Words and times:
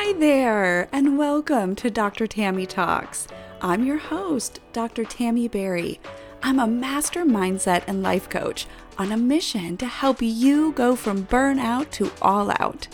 Hi 0.00 0.12
there, 0.12 0.88
and 0.92 1.18
welcome 1.18 1.74
to 1.74 1.90
Dr. 1.90 2.28
Tami 2.28 2.68
Talks. 2.68 3.26
I'm 3.60 3.84
your 3.84 3.98
host, 3.98 4.60
Dr. 4.72 5.02
Tami 5.02 5.50
Berry. 5.50 5.98
I'm 6.40 6.60
a 6.60 6.68
master 6.68 7.24
mindset 7.24 7.82
and 7.88 8.00
life 8.00 8.30
coach 8.30 8.68
on 8.96 9.10
a 9.10 9.16
mission 9.16 9.76
to 9.78 9.86
help 9.86 10.22
you 10.22 10.70
go 10.72 10.94
from 10.94 11.26
burnout 11.26 11.90
to 11.90 12.12
all 12.22 12.52
out. 12.60 12.86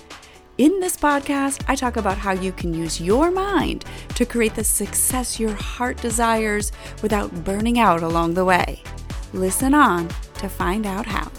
In 0.56 0.80
this 0.80 0.96
podcast, 0.96 1.62
I 1.68 1.74
talk 1.74 1.98
about 1.98 2.16
how 2.16 2.32
you 2.32 2.52
can 2.52 2.72
use 2.72 3.02
your 3.02 3.30
mind 3.30 3.84
to 4.14 4.24
create 4.24 4.54
the 4.54 4.64
success 4.64 5.38
your 5.38 5.52
heart 5.52 6.00
desires 6.00 6.72
without 7.02 7.44
burning 7.44 7.78
out 7.78 8.02
along 8.02 8.32
the 8.32 8.46
way. 8.46 8.82
Listen 9.34 9.74
on 9.74 10.08
to 10.38 10.48
find 10.48 10.86
out 10.86 11.04
how. 11.04 11.30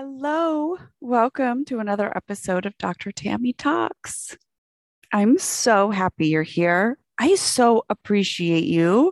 Hello, 0.00 0.76
welcome 1.00 1.64
to 1.64 1.80
another 1.80 2.16
episode 2.16 2.66
of 2.66 2.78
Dr. 2.78 3.10
Tami 3.10 3.52
Talks. 3.58 4.38
I'm 5.12 5.38
so 5.38 5.90
happy 5.90 6.28
you're 6.28 6.44
here. 6.44 6.98
I 7.18 7.34
so 7.34 7.82
appreciate 7.88 8.62
you. 8.62 9.10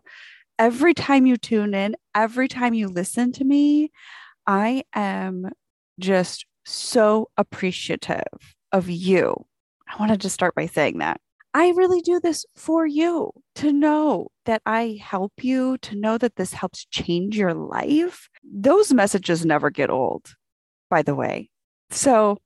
Every 0.60 0.94
time 0.94 1.26
you 1.26 1.38
tune 1.38 1.74
in, 1.74 1.96
every 2.14 2.46
time 2.46 2.72
you 2.72 2.86
listen 2.86 3.32
to 3.32 3.44
me, 3.44 3.90
I 4.46 4.84
am 4.94 5.50
just 5.98 6.46
so 6.64 7.30
appreciative 7.36 8.54
of 8.70 8.88
you. 8.88 9.44
I 9.88 9.96
wanted 9.98 10.20
to 10.20 10.30
start 10.30 10.54
by 10.54 10.66
saying 10.66 10.98
that. 10.98 11.20
I 11.52 11.70
really 11.70 12.00
do 12.00 12.20
this 12.20 12.46
for 12.54 12.86
you 12.86 13.32
to 13.56 13.72
know 13.72 14.28
that 14.44 14.62
I 14.64 15.00
help 15.02 15.32
you, 15.42 15.78
to 15.78 15.96
know 15.96 16.16
that 16.16 16.36
this 16.36 16.52
helps 16.52 16.86
change 16.92 17.36
your 17.36 17.54
life. 17.54 18.28
Those 18.44 18.94
messages 18.94 19.44
never 19.44 19.70
get 19.70 19.90
old 19.90 20.36
by 20.90 21.02
the 21.02 21.14
way. 21.14 21.50
So 21.90 22.38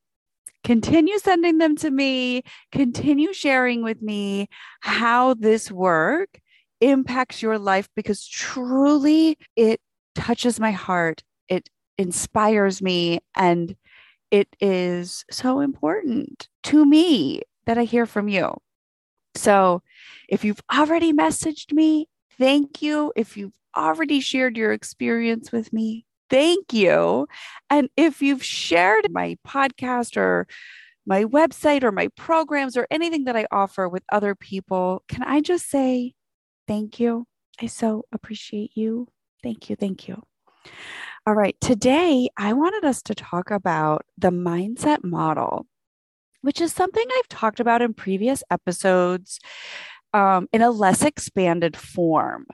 continue 0.65 1.19
sending 1.19 1.59
them 1.59 1.77
to 1.77 1.91
me, 1.91 2.43
continue 2.73 3.33
sharing 3.33 3.83
with 3.83 4.03
me 4.03 4.49
how 4.81 5.35
this 5.35 5.71
work 5.71 6.41
impacts 6.81 7.43
your 7.43 7.59
life 7.59 7.89
because 7.95 8.27
truly 8.27 9.39
it 9.57 9.81
touches 10.15 10.61
my 10.61 10.71
heart. 10.71 11.23
It 11.49 11.69
inspires 11.99 12.81
me 12.83 13.21
and 13.35 13.77
it 14.31 14.49
is 14.61 15.25
so 15.31 15.61
important 15.61 16.49
to 16.65 16.87
me 16.87 17.43
that 17.67 17.79
I 17.79 17.85
hear 17.85 18.07
from 18.07 18.29
you. 18.29 18.57
So 19.35 19.83
if 20.29 20.45
you've 20.45 20.63
already 20.75 21.13
messaged 21.13 21.73
me, 21.73 22.09
thank 22.39 22.83
you. 22.83 23.13
If 23.17 23.37
you've 23.37 23.53
already 23.77 24.21
shared 24.21 24.57
your 24.57 24.73
experience 24.73 25.53
with 25.53 25.73
me, 25.73 26.05
thank 26.31 26.73
you. 26.73 27.27
And 27.69 27.89
if 27.97 28.23
you've 28.23 28.45
shared 28.45 29.13
my 29.13 29.37
podcast 29.47 30.17
or 30.17 30.47
my 31.07 31.25
website 31.25 31.83
or 31.83 31.93
my 31.93 32.09
programs 32.17 32.77
or 32.77 32.87
anything 32.91 33.25
that 33.25 33.37
I 33.37 33.47
offer 33.51 33.89
with 33.89 34.05
other 34.13 34.35
people, 34.35 35.03
can 35.09 35.23
I 35.23 35.41
just 35.41 35.69
say 35.69 36.15
thank 36.67 37.01
you? 37.01 37.27
I 37.61 37.67
so 37.67 38.05
appreciate 38.13 38.71
you. 38.75 39.09
Thank 39.43 39.69
you. 39.69 39.77
Thank 39.77 40.09
you. 40.09 40.23
All 41.27 41.35
right. 41.35 41.57
Today, 41.61 42.29
I 42.37 42.53
wanted 42.53 42.85
us 42.85 43.03
to 43.03 43.15
talk 43.15 43.51
about 43.51 44.07
the 44.17 44.31
mindset 44.31 45.05
model, 45.05 45.67
which 46.43 46.61
is 46.61 46.73
something 46.73 47.05
I've 47.19 47.29
talked 47.29 47.61
about 47.61 47.83
in 47.83 47.93
previous 47.93 48.43
episodes 48.51 49.41
um, 50.13 50.49
in 50.53 50.63
a 50.63 50.71
less 50.71 51.03
expanded 51.03 51.77
form. 51.77 52.47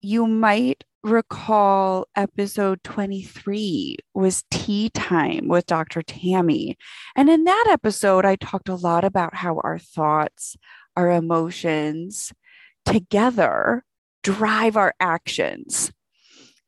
You 0.00 0.26
might 0.26 0.84
recall 1.02 2.06
episode 2.14 2.82
23 2.84 3.96
was 4.14 4.44
tea 4.50 4.90
time 4.90 5.48
with 5.48 5.66
Dr. 5.66 6.02
Tami. 6.02 6.76
And 7.16 7.28
in 7.28 7.44
that 7.44 7.66
episode, 7.68 8.24
I 8.24 8.36
talked 8.36 8.68
a 8.68 8.74
lot 8.74 9.04
about 9.04 9.34
how 9.34 9.60
our 9.64 9.78
thoughts, 9.78 10.56
our 10.96 11.10
emotions 11.10 12.32
together 12.84 13.84
drive 14.22 14.76
our 14.76 14.94
actions. 15.00 15.92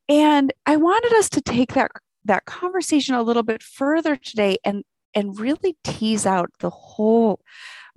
And 0.09 0.51
I 0.65 0.75
wanted 0.75 1.13
us 1.13 1.29
to 1.29 1.41
take 1.41 1.73
that, 1.73 1.91
that 2.25 2.45
conversation 2.45 3.15
a 3.15 3.23
little 3.23 3.43
bit 3.43 3.63
further 3.63 4.15
today 4.15 4.57
and, 4.65 4.83
and 5.15 5.39
really 5.39 5.77
tease 5.83 6.25
out 6.25 6.49
the 6.59 6.69
whole 6.69 7.39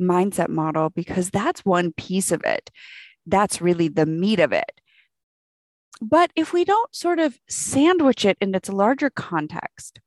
mindset 0.00 0.48
model 0.48 0.90
because 0.90 1.30
that's 1.30 1.64
one 1.64 1.92
piece 1.92 2.30
of 2.30 2.42
it. 2.44 2.70
That's 3.26 3.60
really 3.60 3.88
the 3.88 4.06
meat 4.06 4.40
of 4.40 4.52
it. 4.52 4.80
But 6.06 6.30
if 6.36 6.52
we 6.52 6.66
don't 6.66 6.94
sort 6.94 7.18
of 7.18 7.38
sandwich 7.48 8.26
it 8.26 8.36
in 8.38 8.54
its 8.54 8.68
larger 8.68 9.08
context, 9.08 10.00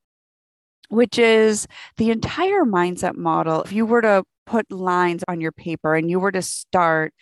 which 0.90 1.18
is 1.18 1.68
the 1.98 2.12
entire 2.12 2.66
mindset 2.66 3.16
model, 3.16 3.64
if 3.64 3.72
you 3.72 3.84
were 3.84 4.04
to 4.04 4.24
put 4.46 4.72
lines 4.72 5.24
on 5.28 5.42
your 5.42 5.52
paper 5.52 5.96
and 5.96 6.08
you 6.08 6.20
were 6.20 6.32
to 6.32 6.44
start 6.44 7.16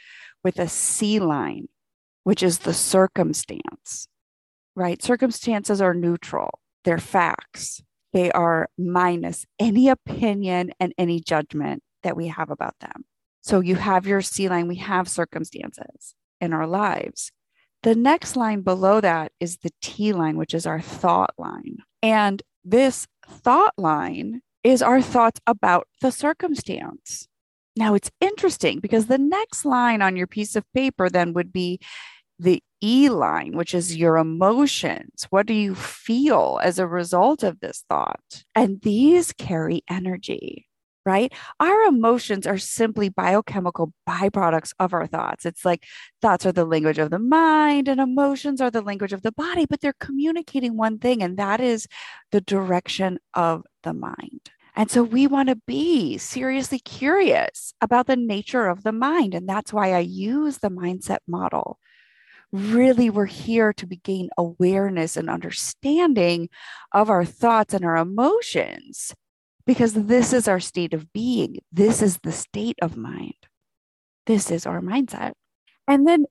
with 0.43 0.59
a 0.59 0.67
C 0.67 1.19
line, 1.19 1.69
which 2.25 2.43
is 2.43 2.59
the 2.59 2.73
circumstance, 2.73 4.09
right? 4.75 5.01
Circumstances 5.01 5.79
are 5.79 5.93
neutral, 5.93 6.59
they're 6.83 6.97
facts. 6.97 7.81
They 8.11 8.29
are 8.31 8.69
minus 8.77 9.45
any 9.57 9.87
opinion 9.87 10.71
and 10.81 10.93
any 10.97 11.21
judgment 11.21 11.81
that 12.03 12.17
we 12.17 12.27
have 12.27 12.49
about 12.49 12.75
them. 12.79 13.05
So 13.41 13.61
you 13.61 13.75
have 13.75 14.05
your 14.05 14.21
C 14.21 14.49
line, 14.49 14.67
we 14.67 14.77
have 14.77 15.07
circumstances 15.07 16.15
in 16.41 16.51
our 16.51 16.67
lives. 16.67 17.31
The 17.85 17.93
next 17.93 18.35
line 18.35 18.61
below 18.61 18.99
that 18.99 19.31
is 19.39 19.57
the 19.57 19.69
T 19.79 20.11
line, 20.11 20.37
which 20.37 20.55
is 20.55 20.65
our 20.65 20.81
thought 20.81 21.35
line. 21.37 21.77
And 22.01 22.41
this 22.63 23.05
thought 23.27 23.75
line 23.77 24.41
is 24.63 24.81
our 24.81 25.03
thoughts 25.03 25.39
about 25.45 25.87
the 26.01 26.11
circumstance. 26.11 27.27
Now 27.75 27.93
it's 27.93 28.09
interesting 28.19 28.79
because 28.79 29.05
the 29.05 29.19
next 29.19 29.65
line 29.65 30.01
on 30.01 30.15
your 30.15 30.25
piece 30.25 30.55
of 30.55 30.65
paper 30.73 31.11
then 31.11 31.33
would 31.33 31.53
be 31.53 31.79
the 32.39 32.63
E 32.81 33.07
line, 33.07 33.55
which 33.55 33.75
is 33.75 33.95
your 33.95 34.17
emotions. 34.17 35.27
What 35.29 35.45
do 35.45 35.53
you 35.53 35.75
feel 35.75 36.59
as 36.63 36.79
a 36.79 36.87
result 36.87 37.43
of 37.43 37.59
this 37.59 37.83
thought? 37.87 38.45
And 38.55 38.81
these 38.81 39.31
carry 39.31 39.83
energy 39.87 40.65
right? 41.05 41.31
Our 41.59 41.83
emotions 41.83 42.47
are 42.47 42.57
simply 42.57 43.09
biochemical 43.09 43.93
byproducts 44.07 44.73
of 44.79 44.93
our 44.93 45.07
thoughts. 45.07 45.45
It's 45.45 45.63
like 45.63 45.85
thoughts 46.21 46.45
are 46.45 46.51
the 46.51 46.65
language 46.65 46.97
of 46.97 47.11
the 47.11 47.19
mind 47.19 47.87
and 47.87 48.01
emotions 48.01 48.59
are 48.59 48.71
the 48.71 48.81
language 48.81 49.13
of 49.13 49.21
the 49.21 49.31
body, 49.31 49.65
but 49.65 49.81
they're 49.81 49.93
communicating 49.99 50.77
one 50.77 50.97
thing, 50.97 51.21
and 51.21 51.37
that 51.37 51.61
is 51.61 51.87
the 52.31 52.41
direction 52.41 53.19
of 53.33 53.63
the 53.83 53.93
mind. 53.93 54.49
And 54.75 54.91
so 54.91 55.03
we 55.03 55.25
want 55.25 55.49
to 55.49 55.55
be 55.67 56.17
seriously 56.17 56.79
curious 56.79 57.73
about 57.79 58.07
the 58.07 58.17
nature 58.17 58.67
of 58.67 58.83
the 58.83 58.91
mind. 58.91 59.33
And 59.33 59.47
that's 59.47 59.71
why 59.71 59.93
I 59.93 59.99
use 59.99 60.57
the 60.57 60.69
mindset 60.69 61.19
model. 61.27 61.79
Really, 62.51 63.09
we're 63.09 63.25
here 63.25 63.71
to 63.73 63.85
gain 63.85 64.29
awareness 64.37 65.15
and 65.15 65.29
understanding 65.29 66.49
of 66.91 67.09
our 67.09 67.23
thoughts 67.23 67.73
and 67.73 67.85
our 67.85 67.95
emotions 67.95 69.13
because 69.65 69.93
this 69.93 70.33
is 70.33 70.47
our 70.47 70.59
state 70.59 70.93
of 70.93 71.11
being. 71.13 71.59
This 71.71 72.01
is 72.01 72.19
the 72.23 72.31
state 72.31 72.77
of 72.81 72.97
mind. 72.97 73.33
This 74.25 74.51
is 74.51 74.65
our 74.65 74.81
mindset. 74.81 75.33
And 75.87 76.07
then 76.07 76.25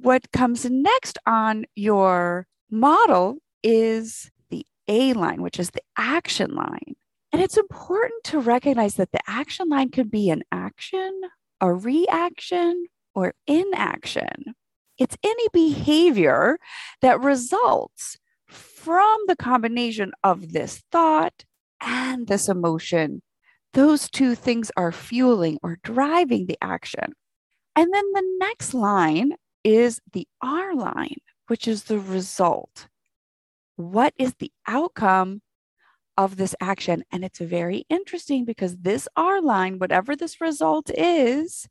what 0.00 0.32
comes 0.32 0.64
next 0.68 1.18
on 1.26 1.64
your 1.74 2.46
model 2.70 3.38
is 3.62 4.30
the 4.50 4.66
A 4.88 5.12
line, 5.12 5.42
which 5.42 5.60
is 5.60 5.70
the 5.70 5.82
action 5.96 6.54
line. 6.54 6.96
And 7.32 7.42
it's 7.42 7.56
important 7.56 8.24
to 8.24 8.40
recognize 8.40 8.94
that 8.94 9.12
the 9.12 9.20
action 9.26 9.68
line 9.68 9.90
could 9.90 10.10
be 10.10 10.30
an 10.30 10.42
action, 10.50 11.20
a 11.60 11.72
reaction, 11.72 12.86
or 13.14 13.34
inaction. 13.46 14.54
It's 14.98 15.16
any 15.22 15.48
behavior 15.52 16.58
that 17.02 17.20
results 17.20 18.18
from 18.46 19.18
the 19.26 19.36
combination 19.36 20.12
of 20.22 20.52
this 20.52 20.82
thought, 20.92 21.44
and 21.80 22.26
this 22.26 22.48
emotion, 22.48 23.22
those 23.72 24.08
two 24.10 24.34
things 24.34 24.70
are 24.76 24.92
fueling 24.92 25.58
or 25.62 25.78
driving 25.82 26.46
the 26.46 26.58
action. 26.62 27.12
And 27.74 27.92
then 27.92 28.12
the 28.12 28.36
next 28.38 28.72
line 28.72 29.34
is 29.62 30.00
the 30.12 30.26
R 30.42 30.74
line, 30.74 31.18
which 31.48 31.68
is 31.68 31.84
the 31.84 31.98
result. 31.98 32.88
What 33.76 34.14
is 34.18 34.34
the 34.38 34.50
outcome 34.66 35.42
of 36.16 36.36
this 36.36 36.54
action? 36.60 37.04
And 37.12 37.24
it's 37.24 37.38
very 37.38 37.84
interesting 37.90 38.44
because 38.46 38.76
this 38.78 39.06
R 39.16 39.42
line, 39.42 39.78
whatever 39.78 40.16
this 40.16 40.40
result 40.40 40.90
is, 40.90 41.68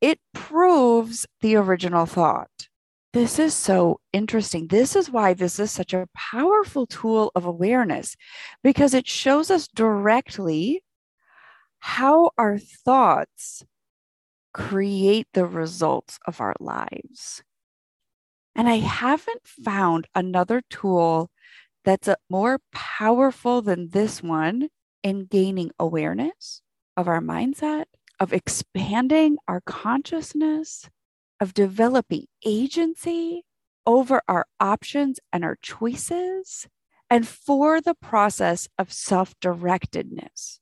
it 0.00 0.18
proves 0.32 1.26
the 1.40 1.56
original 1.56 2.06
thought. 2.06 2.68
This 3.14 3.38
is 3.38 3.54
so 3.54 4.00
interesting. 4.12 4.66
This 4.66 4.96
is 4.96 5.08
why 5.08 5.34
this 5.34 5.60
is 5.60 5.70
such 5.70 5.94
a 5.94 6.08
powerful 6.16 6.84
tool 6.84 7.30
of 7.36 7.44
awareness 7.44 8.16
because 8.64 8.92
it 8.92 9.06
shows 9.06 9.52
us 9.52 9.68
directly 9.68 10.82
how 11.78 12.32
our 12.36 12.58
thoughts 12.58 13.64
create 14.52 15.28
the 15.32 15.46
results 15.46 16.18
of 16.26 16.40
our 16.40 16.56
lives. 16.58 17.44
And 18.56 18.68
I 18.68 18.78
haven't 18.78 19.46
found 19.46 20.08
another 20.16 20.60
tool 20.68 21.30
that's 21.84 22.08
a, 22.08 22.16
more 22.28 22.58
powerful 22.72 23.62
than 23.62 23.90
this 23.90 24.24
one 24.24 24.70
in 25.04 25.26
gaining 25.26 25.70
awareness 25.78 26.62
of 26.96 27.06
our 27.06 27.20
mindset 27.20 27.84
of 28.18 28.32
expanding 28.32 29.36
our 29.46 29.60
consciousness, 29.60 30.88
of 31.40 31.54
developing 31.54 32.26
agency 32.44 33.44
over 33.86 34.22
our 34.28 34.46
options 34.60 35.20
and 35.32 35.44
our 35.44 35.56
choices, 35.60 36.66
and 37.10 37.26
for 37.28 37.80
the 37.80 37.94
process 37.94 38.68
of 38.78 38.92
self 38.92 39.38
directedness. 39.40 40.58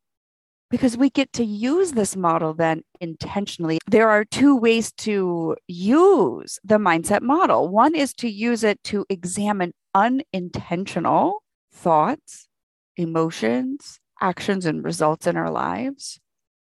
Because 0.71 0.97
we 0.97 1.11
get 1.11 1.33
to 1.35 1.45
use 1.45 1.93
this 1.93 2.17
model 2.17 2.55
then 2.55 2.83
intentionally. 2.99 3.79
There 3.87 4.09
are 4.09 4.25
two 4.25 4.57
ways 4.57 4.91
to 4.99 5.55
use 5.69 6.59
the 6.65 6.79
mindset 6.79 7.21
model. 7.21 7.69
One 7.69 7.95
is 7.95 8.15
to 8.15 8.29
use 8.29 8.65
it 8.65 8.83
to 8.85 9.05
examine 9.11 9.75
unintentional 9.95 11.43
thoughts, 11.73 12.49
emotions, 12.97 14.01
actions, 14.21 14.65
and 14.65 14.83
results 14.83 15.27
in 15.27 15.37
our 15.37 15.51
lives. 15.51 16.21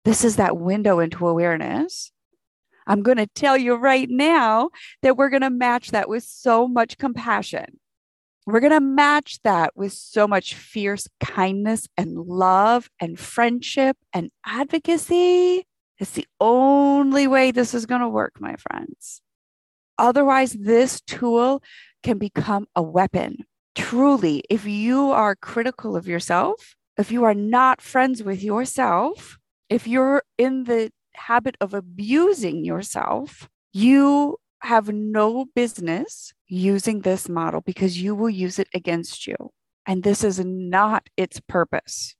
This 0.04 0.24
is 0.24 0.36
that 0.36 0.56
window 0.56 0.98
into 0.98 1.28
awareness. 1.28 2.10
I'm 2.90 3.02
going 3.02 3.18
to 3.18 3.28
tell 3.28 3.56
you 3.56 3.76
right 3.76 4.10
now 4.10 4.70
that 5.02 5.16
we're 5.16 5.30
going 5.30 5.42
to 5.42 5.50
match 5.50 5.92
that 5.92 6.08
with 6.08 6.24
so 6.24 6.66
much 6.66 6.98
compassion. 6.98 7.78
We're 8.46 8.58
going 8.58 8.72
to 8.72 8.80
match 8.80 9.38
that 9.44 9.76
with 9.76 9.92
so 9.92 10.26
much 10.26 10.54
fierce 10.54 11.06
kindness 11.20 11.86
and 11.96 12.16
love 12.16 12.90
and 12.98 13.16
friendship 13.16 13.96
and 14.12 14.32
advocacy. 14.44 15.64
It's 16.00 16.10
the 16.10 16.26
only 16.40 17.28
way 17.28 17.52
this 17.52 17.74
is 17.74 17.86
going 17.86 18.00
to 18.00 18.08
work, 18.08 18.40
my 18.40 18.56
friends. 18.56 19.22
Otherwise, 19.96 20.54
this 20.54 21.00
tool 21.02 21.62
can 22.02 22.18
become 22.18 22.66
a 22.74 22.82
weapon. 22.82 23.36
Truly, 23.76 24.42
if 24.50 24.66
you 24.66 25.12
are 25.12 25.36
critical 25.36 25.94
of 25.94 26.08
yourself, 26.08 26.74
if 26.98 27.12
you 27.12 27.22
are 27.22 27.34
not 27.34 27.80
friends 27.80 28.24
with 28.24 28.42
yourself, 28.42 29.38
if 29.68 29.86
you're 29.86 30.24
in 30.36 30.64
the 30.64 30.90
habit 31.26 31.56
of 31.60 31.74
abusing 31.74 32.64
yourself, 32.64 33.48
you 33.72 34.38
have 34.60 34.92
no 34.92 35.46
business 35.54 36.32
using 36.48 37.00
this 37.00 37.28
model 37.28 37.60
because 37.60 38.00
you 38.00 38.14
will 38.14 38.30
use 38.30 38.58
it 38.58 38.68
against 38.74 39.26
you. 39.26 39.36
And 39.86 40.02
this 40.02 40.22
is 40.22 40.44
not 40.44 41.08
its 41.16 41.40
purpose 41.40 42.14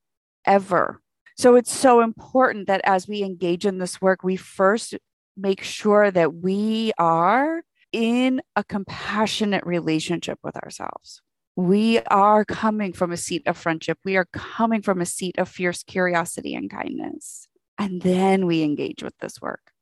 ever. 0.46 1.00
So 1.36 1.56
it's 1.56 1.72
so 1.72 2.00
important 2.00 2.66
that 2.66 2.80
as 2.84 3.08
we 3.08 3.22
engage 3.22 3.66
in 3.66 3.78
this 3.78 4.00
work, 4.00 4.22
we 4.22 4.36
first 4.36 4.94
make 5.36 5.62
sure 5.62 6.10
that 6.10 6.34
we 6.34 6.92
are 6.98 7.62
in 7.92 8.40
a 8.56 8.64
compassionate 8.64 9.64
relationship 9.66 10.38
with 10.42 10.56
ourselves. 10.56 11.22
We 11.56 11.98
are 12.00 12.44
coming 12.44 12.92
from 12.92 13.12
a 13.12 13.16
seat 13.16 13.42
of 13.46 13.56
friendship. 13.56 13.98
We 14.04 14.16
are 14.16 14.28
coming 14.32 14.82
from 14.82 15.00
a 15.00 15.06
seat 15.06 15.38
of 15.38 15.48
fierce 15.48 15.82
curiosity 15.82 16.54
and 16.54 16.70
kindness. 16.70 17.49
And 17.80 18.02
then 18.02 18.44
we 18.44 18.62
engage 18.62 19.02
with 19.02 19.14
this 19.20 19.40
work. 19.40 19.72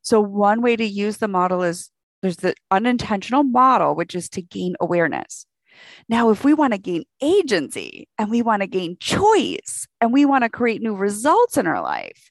So, 0.00 0.22
one 0.22 0.62
way 0.62 0.74
to 0.74 0.84
use 0.86 1.18
the 1.18 1.28
model 1.28 1.62
is 1.62 1.90
there's 2.22 2.38
the 2.38 2.54
unintentional 2.70 3.42
model, 3.42 3.94
which 3.94 4.14
is 4.14 4.30
to 4.30 4.42
gain 4.42 4.74
awareness. 4.80 5.44
Now, 6.08 6.30
if 6.30 6.44
we 6.44 6.54
want 6.54 6.72
to 6.72 6.78
gain 6.78 7.04
agency 7.20 8.08
and 8.16 8.30
we 8.30 8.40
want 8.40 8.62
to 8.62 8.66
gain 8.66 8.96
choice 8.98 9.86
and 10.00 10.14
we 10.14 10.24
want 10.24 10.44
to 10.44 10.48
create 10.48 10.80
new 10.80 10.94
results 10.94 11.58
in 11.58 11.66
our 11.66 11.82
life, 11.82 12.30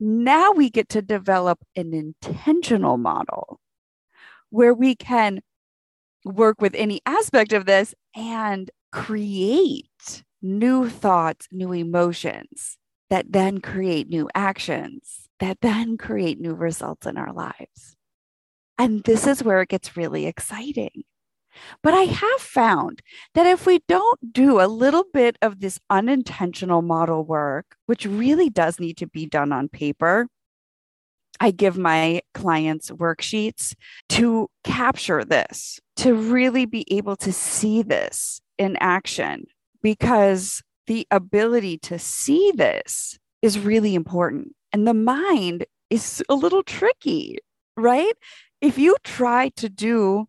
now 0.00 0.50
we 0.50 0.70
get 0.70 0.88
to 0.88 1.02
develop 1.02 1.60
an 1.76 1.92
intentional 1.92 2.96
model 2.96 3.60
where 4.48 4.72
we 4.72 4.96
can 4.96 5.40
work 6.24 6.58
with 6.62 6.74
any 6.74 7.02
aspect 7.04 7.52
of 7.52 7.66
this 7.66 7.94
and 8.16 8.70
create 8.92 10.24
new 10.40 10.88
thoughts, 10.88 11.48
new 11.52 11.72
emotions 11.72 12.78
that 13.10 13.32
then 13.32 13.60
create 13.60 14.08
new 14.08 14.30
actions, 14.34 15.28
that 15.40 15.58
then 15.60 15.98
create 15.98 16.40
new 16.40 16.54
results 16.54 17.06
in 17.06 17.18
our 17.18 17.32
lives. 17.32 17.96
And 18.78 19.02
this 19.02 19.26
is 19.26 19.42
where 19.42 19.60
it 19.60 19.68
gets 19.68 19.96
really 19.96 20.26
exciting. 20.26 21.02
But 21.82 21.94
I 21.94 22.02
have 22.02 22.40
found 22.40 23.02
that 23.34 23.46
if 23.46 23.66
we 23.66 23.80
don't 23.88 24.32
do 24.32 24.60
a 24.60 24.68
little 24.68 25.04
bit 25.12 25.36
of 25.42 25.60
this 25.60 25.80
unintentional 25.90 26.80
model 26.80 27.24
work, 27.24 27.76
which 27.86 28.06
really 28.06 28.48
does 28.48 28.78
need 28.78 28.96
to 28.98 29.06
be 29.06 29.26
done 29.26 29.52
on 29.52 29.68
paper, 29.68 30.28
I 31.40 31.50
give 31.50 31.76
my 31.76 32.22
clients 32.34 32.90
worksheets 32.90 33.74
to 34.10 34.48
capture 34.62 35.24
this, 35.24 35.80
to 35.96 36.14
really 36.14 36.66
be 36.66 36.86
able 36.92 37.16
to 37.16 37.32
see 37.32 37.82
this 37.82 38.40
in 38.58 38.76
action, 38.78 39.46
because 39.82 40.62
the 40.86 41.06
ability 41.10 41.78
to 41.78 41.98
see 41.98 42.52
this 42.54 43.18
is 43.42 43.58
really 43.58 43.94
important. 43.94 44.54
And 44.72 44.86
the 44.86 44.94
mind 44.94 45.66
is 45.88 46.22
a 46.28 46.34
little 46.34 46.62
tricky, 46.62 47.38
right? 47.76 48.12
If 48.60 48.78
you 48.78 48.96
try 49.04 49.50
to 49.56 49.68
do 49.68 50.26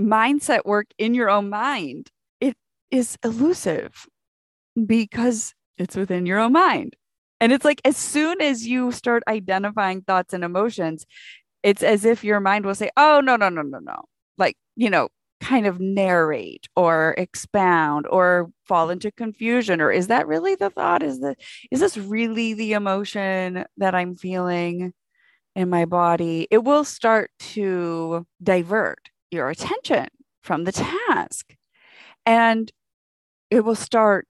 mindset 0.00 0.64
work 0.64 0.86
in 0.98 1.14
your 1.14 1.30
own 1.30 1.48
mind, 1.48 2.10
it 2.40 2.56
is 2.90 3.16
elusive 3.24 4.06
because 4.86 5.54
it's 5.78 5.96
within 5.96 6.26
your 6.26 6.38
own 6.38 6.52
mind. 6.52 6.94
And 7.40 7.52
it's 7.52 7.64
like 7.64 7.80
as 7.84 7.96
soon 7.96 8.40
as 8.40 8.66
you 8.66 8.92
start 8.92 9.22
identifying 9.28 10.02
thoughts 10.02 10.32
and 10.32 10.42
emotions, 10.42 11.04
it's 11.62 11.82
as 11.82 12.04
if 12.04 12.24
your 12.24 12.40
mind 12.40 12.64
will 12.64 12.74
say, 12.74 12.90
Oh, 12.96 13.20
no, 13.20 13.36
no, 13.36 13.48
no, 13.48 13.62
no, 13.62 13.78
no. 13.78 14.04
Like, 14.38 14.56
you 14.76 14.90
know, 14.90 15.08
kind 15.40 15.66
of 15.66 15.80
narrate 15.80 16.68
or 16.76 17.14
expound 17.18 18.06
or 18.08 18.50
fall 18.64 18.90
into 18.90 19.10
confusion 19.12 19.80
or 19.80 19.92
is 19.92 20.06
that 20.06 20.26
really 20.26 20.54
the 20.54 20.70
thought 20.70 21.02
is 21.02 21.20
that 21.20 21.36
is 21.70 21.80
this 21.80 21.96
really 21.96 22.54
the 22.54 22.72
emotion 22.72 23.64
that 23.76 23.94
i'm 23.94 24.14
feeling 24.14 24.92
in 25.54 25.68
my 25.68 25.84
body 25.84 26.48
it 26.50 26.64
will 26.64 26.84
start 26.84 27.30
to 27.38 28.26
divert 28.42 29.10
your 29.30 29.50
attention 29.50 30.06
from 30.42 30.64
the 30.64 30.72
task 30.72 31.54
and 32.24 32.72
it 33.50 33.60
will 33.60 33.74
start 33.74 34.26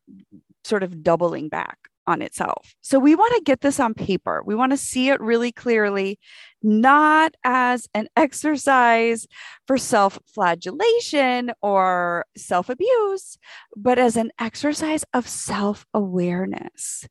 sort 0.65 0.83
of 0.83 1.03
doubling 1.03 1.49
back 1.49 1.79
on 2.07 2.23
itself. 2.23 2.75
So 2.83 2.99
we 2.99 3.15
want 3.15 3.35
to 3.35 3.43
get 3.43 3.61
this 3.61 3.81
on 3.81 3.95
paper. 3.95 4.43
We 4.45 4.55
want 4.55 4.73
to 4.73 4.77
see 4.77 5.09
it 5.09 5.21
really 5.21 5.51
clearly, 5.53 6.19
not 6.67 7.35
as 7.45 7.89
an 7.95 8.09
exercise 8.17 9.27
for 9.67 9.79
self 9.79 10.19
flagellation 10.27 11.53
or 11.63 12.27
self 12.37 12.69
abuse, 12.69 13.39
but 13.77 13.99
as 13.99 14.17
an 14.17 14.33
exercise 14.39 15.05
of 15.15 15.29
self 15.29 15.87
awareness, 15.95 17.09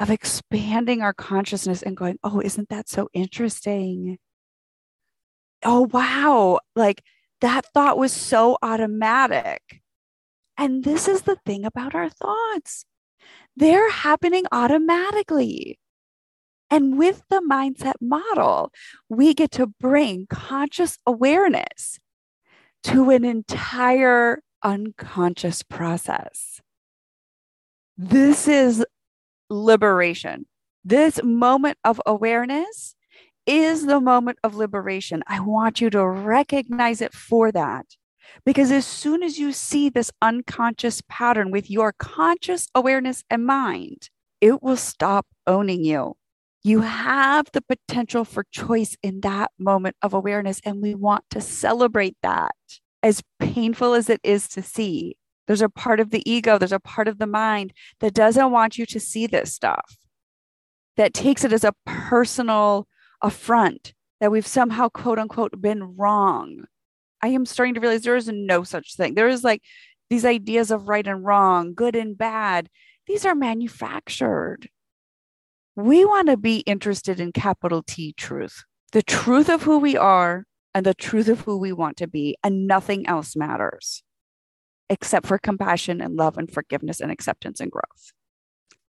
of 0.00 0.10
expanding 0.10 1.02
our 1.02 1.12
consciousness 1.12 1.82
and 1.82 1.96
going, 1.96 2.18
oh, 2.24 2.40
isn't 2.40 2.68
that 2.70 2.88
so 2.88 3.08
interesting? 3.12 4.18
Oh, 5.64 5.88
wow. 5.92 6.60
Like 6.74 7.02
that 7.40 7.66
thought 7.74 7.98
was 7.98 8.12
so 8.12 8.56
automatic. 8.62 9.82
And 10.56 10.82
this 10.82 11.06
is 11.06 11.22
the 11.22 11.36
thing 11.46 11.64
about 11.64 11.94
our 11.94 12.08
thoughts 12.08 12.84
they're 13.56 13.90
happening 13.90 14.44
automatically. 14.52 15.78
And 16.70 16.98
with 16.98 17.22
the 17.30 17.42
mindset 17.50 17.94
model, 18.00 18.72
we 19.08 19.34
get 19.34 19.50
to 19.52 19.66
bring 19.66 20.26
conscious 20.28 20.98
awareness 21.06 21.98
to 22.84 23.10
an 23.10 23.24
entire 23.24 24.42
unconscious 24.62 25.62
process. 25.62 26.60
This 27.96 28.46
is 28.46 28.84
liberation. 29.50 30.46
This 30.84 31.20
moment 31.22 31.78
of 31.84 32.00
awareness 32.06 32.94
is 33.46 33.86
the 33.86 34.00
moment 34.00 34.38
of 34.44 34.54
liberation. 34.54 35.22
I 35.26 35.40
want 35.40 35.80
you 35.80 35.90
to 35.90 36.06
recognize 36.06 37.00
it 37.00 37.14
for 37.14 37.50
that. 37.52 37.86
Because 38.44 38.70
as 38.70 38.86
soon 38.86 39.22
as 39.22 39.38
you 39.38 39.52
see 39.52 39.88
this 39.88 40.12
unconscious 40.20 41.02
pattern 41.08 41.50
with 41.50 41.70
your 41.70 41.94
conscious 41.98 42.68
awareness 42.74 43.24
and 43.30 43.46
mind, 43.46 44.10
it 44.40 44.62
will 44.62 44.76
stop 44.76 45.26
owning 45.46 45.82
you. 45.82 46.16
You 46.62 46.80
have 46.80 47.46
the 47.52 47.62
potential 47.62 48.24
for 48.24 48.44
choice 48.50 48.96
in 49.02 49.20
that 49.20 49.50
moment 49.58 49.96
of 50.02 50.12
awareness, 50.12 50.60
and 50.64 50.82
we 50.82 50.94
want 50.94 51.24
to 51.30 51.40
celebrate 51.40 52.16
that. 52.22 52.54
As 53.02 53.22
painful 53.38 53.94
as 53.94 54.10
it 54.10 54.20
is 54.24 54.48
to 54.48 54.62
see, 54.62 55.16
there's 55.46 55.62
a 55.62 55.68
part 55.68 56.00
of 56.00 56.10
the 56.10 56.28
ego, 56.30 56.58
there's 56.58 56.72
a 56.72 56.80
part 56.80 57.08
of 57.08 57.18
the 57.18 57.26
mind 57.26 57.72
that 58.00 58.12
doesn't 58.12 58.50
want 58.50 58.76
you 58.76 58.86
to 58.86 59.00
see 59.00 59.26
this 59.26 59.54
stuff, 59.54 59.96
that 60.96 61.14
takes 61.14 61.44
it 61.44 61.52
as 61.52 61.64
a 61.64 61.74
personal 61.86 62.88
affront 63.22 63.94
that 64.20 64.32
we've 64.32 64.46
somehow, 64.46 64.88
quote 64.88 65.18
unquote, 65.18 65.60
been 65.60 65.96
wrong 65.96 66.64
I 67.22 67.28
am 67.28 67.46
starting 67.46 67.74
to 67.74 67.80
realize 67.80 68.02
there 68.02 68.16
is 68.16 68.28
no 68.28 68.62
such 68.62 68.96
thing. 68.96 69.14
There 69.14 69.28
is 69.28 69.44
like 69.44 69.62
these 70.10 70.24
ideas 70.24 70.70
of 70.70 70.88
right 70.88 71.06
and 71.06 71.24
wrong, 71.24 71.74
good 71.74 71.96
and 71.96 72.16
bad. 72.16 72.68
These 73.06 73.24
are 73.24 73.34
manufactured. 73.34 74.68
We 75.78 76.04
want 76.04 76.28
to 76.28 76.36
be 76.36 76.58
interested 76.60 77.20
in 77.20 77.32
capital 77.32 77.82
T 77.82 78.12
truth, 78.12 78.64
the 78.92 79.02
truth 79.02 79.48
of 79.48 79.62
who 79.62 79.78
we 79.78 79.96
are 79.96 80.44
and 80.74 80.84
the 80.84 80.94
truth 80.94 81.28
of 81.28 81.40
who 81.40 81.56
we 81.56 81.72
want 81.72 81.96
to 81.98 82.08
be, 82.08 82.36
and 82.42 82.66
nothing 82.66 83.06
else 83.06 83.36
matters 83.36 84.02
except 84.90 85.26
for 85.26 85.38
compassion 85.38 86.00
and 86.00 86.16
love 86.16 86.36
and 86.36 86.50
forgiveness 86.50 87.00
and 87.00 87.12
acceptance 87.12 87.60
and 87.60 87.70
growth 87.70 88.12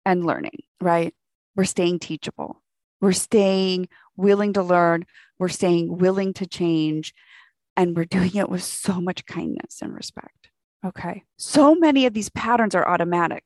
and 0.05 0.25
learning, 0.25 0.59
right? 0.79 1.13
we're 1.55 1.63
staying 1.63 1.99
teachable. 1.99 2.61
We're 3.01 3.13
staying 3.13 3.87
willing 4.17 4.53
to 4.53 4.63
learn. 4.63 5.05
We're 5.39 5.49
staying 5.49 5.97
willing 5.97 6.33
to 6.33 6.45
change. 6.45 7.13
And 7.77 7.95
we're 7.95 8.05
doing 8.05 8.35
it 8.35 8.49
with 8.49 8.63
so 8.63 9.01
much 9.01 9.25
kindness 9.25 9.81
and 9.81 9.93
respect. 9.93 10.49
Okay. 10.85 11.23
So 11.37 11.75
many 11.75 12.05
of 12.05 12.13
these 12.13 12.29
patterns 12.29 12.75
are 12.75 12.87
automatic, 12.87 13.43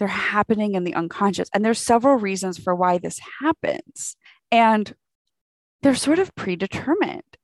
they're 0.00 0.08
happening 0.08 0.74
in 0.74 0.82
the 0.82 0.94
unconscious. 0.94 1.48
And 1.54 1.64
there's 1.64 1.78
several 1.78 2.16
reasons 2.16 2.58
for 2.58 2.74
why 2.74 2.98
this 2.98 3.20
happens. 3.40 4.16
And 4.50 4.92
they're 5.82 5.94
sort 5.94 6.18
of 6.18 6.34
predetermined 6.34 7.36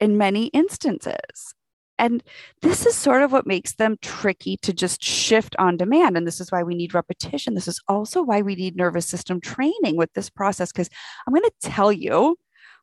in 0.00 0.18
many 0.18 0.46
instances. 0.46 1.54
And 1.98 2.22
this 2.62 2.86
is 2.86 2.94
sort 2.94 3.22
of 3.22 3.30
what 3.30 3.46
makes 3.46 3.74
them 3.74 3.96
tricky 4.00 4.56
to 4.62 4.72
just 4.72 5.02
shift 5.02 5.54
on 5.58 5.76
demand. 5.76 6.16
And 6.16 6.26
this 6.26 6.40
is 6.40 6.50
why 6.50 6.62
we 6.62 6.74
need 6.74 6.94
repetition. 6.94 7.54
This 7.54 7.68
is 7.68 7.80
also 7.88 8.22
why 8.22 8.40
we 8.40 8.54
need 8.54 8.74
nervous 8.74 9.06
system 9.06 9.40
training 9.40 9.96
with 9.96 10.12
this 10.14 10.30
process, 10.30 10.72
because 10.72 10.88
I'm 11.26 11.34
going 11.34 11.42
to 11.42 11.70
tell 11.70 11.92
you 11.92 12.36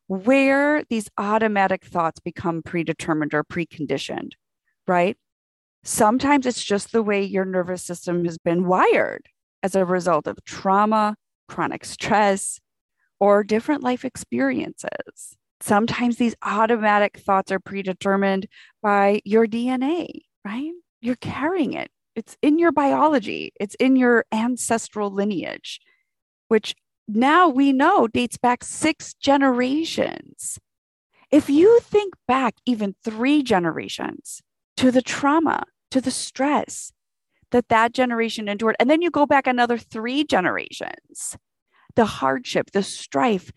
where 0.07 0.83
these 0.89 1.09
automatic 1.17 1.83
thoughts 1.83 2.19
become 2.19 2.61
predetermined 2.61 3.33
or 3.33 3.43
preconditioned, 3.43 4.33
right? 4.85 5.17
Sometimes 5.85 6.47
it's 6.47 6.63
just 6.63 6.91
the 6.91 7.03
way 7.03 7.23
your 7.23 7.45
nervous 7.45 7.83
system 7.83 8.25
has 8.25 8.39
been 8.39 8.65
wired 8.65 9.27
as 9.61 9.75
a 9.75 9.85
result 9.85 10.25
of 10.25 10.43
trauma, 10.43 11.15
chronic 11.47 11.85
stress, 11.85 12.59
or 13.19 13.43
different 13.43 13.83
life 13.83 14.03
experiences. 14.03 15.37
Sometimes 15.61 16.17
these 16.17 16.35
automatic 16.43 17.17
thoughts 17.17 17.51
are 17.51 17.59
predetermined 17.59 18.47
by 18.81 19.21
your 19.25 19.45
DNA, 19.45 20.07
right? 20.43 20.71
You're 21.01 21.15
carrying 21.17 21.73
it. 21.73 21.89
It's 22.15 22.35
in 22.41 22.57
your 22.57 22.71
biology, 22.71 23.53
it's 23.59 23.75
in 23.75 23.95
your 23.95 24.25
ancestral 24.31 25.11
lineage, 25.11 25.79
which 26.47 26.73
now 27.07 27.47
we 27.47 27.71
know 27.71 28.07
dates 28.07 28.37
back 28.37 28.63
six 28.63 29.13
generations. 29.13 30.57
If 31.29 31.47
you 31.47 31.79
think 31.81 32.15
back 32.27 32.55
even 32.65 32.95
three 33.03 33.43
generations 33.43 34.41
to 34.77 34.91
the 34.91 35.01
trauma, 35.01 35.63
to 35.95 36.01
the 36.01 36.11
stress 36.11 36.91
that 37.51 37.69
that 37.69 37.93
generation 37.93 38.49
endured, 38.49 38.75
and 38.81 38.89
then 38.89 39.01
you 39.01 39.09
go 39.09 39.25
back 39.25 39.47
another 39.47 39.77
three 39.77 40.25
generations, 40.25 41.37
the 41.95 42.03
hardship, 42.03 42.71
the 42.71 42.83
strife, 42.83 43.49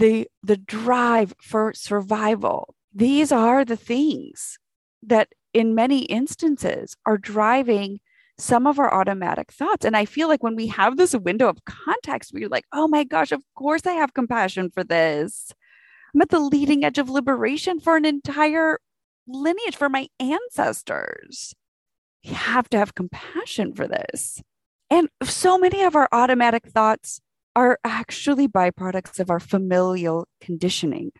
the, 0.00 0.26
the 0.42 0.56
drive 0.56 1.34
for 1.40 1.72
survival, 1.72 2.74
these 2.92 3.30
are 3.30 3.64
the 3.64 3.76
things 3.76 4.58
that 5.04 5.28
in 5.52 5.72
many 5.76 6.00
instances 6.06 6.96
are 7.06 7.16
driving 7.16 8.00
some 8.38 8.66
of 8.66 8.80
our 8.80 8.92
automatic 8.92 9.52
thoughts. 9.52 9.84
And 9.84 9.96
I 9.96 10.04
feel 10.04 10.26
like 10.26 10.42
when 10.42 10.56
we 10.56 10.66
have 10.66 10.96
this 10.96 11.14
window 11.14 11.48
of 11.48 11.64
context, 11.64 12.32
we're 12.34 12.48
like, 12.48 12.64
oh 12.72 12.88
my 12.88 13.04
gosh, 13.04 13.30
of 13.30 13.44
course 13.54 13.86
I 13.86 13.92
have 13.92 14.14
compassion 14.14 14.68
for 14.68 14.82
this. 14.82 15.52
I'm 16.12 16.22
at 16.22 16.30
the 16.30 16.40
leading 16.40 16.84
edge 16.84 16.98
of 16.98 17.08
liberation 17.08 17.78
for 17.78 17.96
an 17.96 18.04
entire 18.04 18.80
lineage, 19.28 19.76
for 19.76 19.88
my 19.88 20.08
ancestors. 20.18 21.54
We 22.24 22.32
have 22.32 22.68
to 22.70 22.78
have 22.78 22.94
compassion 22.94 23.74
for 23.74 23.86
this. 23.86 24.42
And 24.90 25.08
so 25.22 25.58
many 25.58 25.82
of 25.82 25.96
our 25.96 26.08
automatic 26.12 26.66
thoughts 26.66 27.20
are 27.56 27.78
actually 27.84 28.48
byproducts 28.48 29.20
of 29.20 29.30
our 29.30 29.40
familial 29.40 30.26
conditioning. 30.40 31.12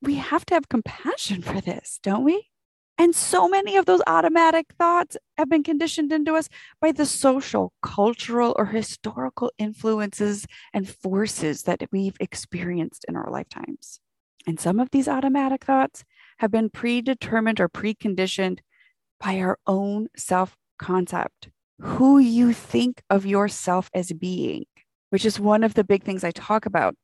We 0.00 0.16
have 0.16 0.44
to 0.46 0.54
have 0.54 0.68
compassion 0.68 1.42
for 1.42 1.60
this, 1.60 1.98
don't 2.02 2.24
we? 2.24 2.48
And 2.98 3.14
so 3.14 3.48
many 3.48 3.76
of 3.76 3.86
those 3.86 4.02
automatic 4.06 4.66
thoughts 4.78 5.16
have 5.38 5.48
been 5.48 5.62
conditioned 5.62 6.12
into 6.12 6.34
us 6.34 6.48
by 6.80 6.92
the 6.92 7.06
social, 7.06 7.72
cultural, 7.82 8.54
or 8.56 8.66
historical 8.66 9.50
influences 9.58 10.46
and 10.72 10.88
forces 10.88 11.62
that 11.64 11.82
we've 11.90 12.16
experienced 12.20 13.04
in 13.08 13.16
our 13.16 13.30
lifetimes. 13.30 14.00
And 14.46 14.60
some 14.60 14.78
of 14.78 14.90
these 14.90 15.08
automatic 15.08 15.64
thoughts 15.64 16.04
have 16.38 16.50
been 16.50 16.68
predetermined 16.70 17.60
or 17.60 17.68
preconditioned 17.68 18.58
by 19.22 19.38
our 19.38 19.58
own 19.66 20.08
self 20.16 20.56
concept, 20.78 21.48
who 21.78 22.18
you 22.18 22.52
think 22.52 23.02
of 23.08 23.24
yourself 23.24 23.88
as 23.94 24.12
being, 24.12 24.64
which 25.10 25.24
is 25.24 25.38
one 25.38 25.62
of 25.62 25.74
the 25.74 25.84
big 25.84 26.02
things 26.02 26.24
I 26.24 26.32
talk 26.32 26.66
about. 26.66 26.94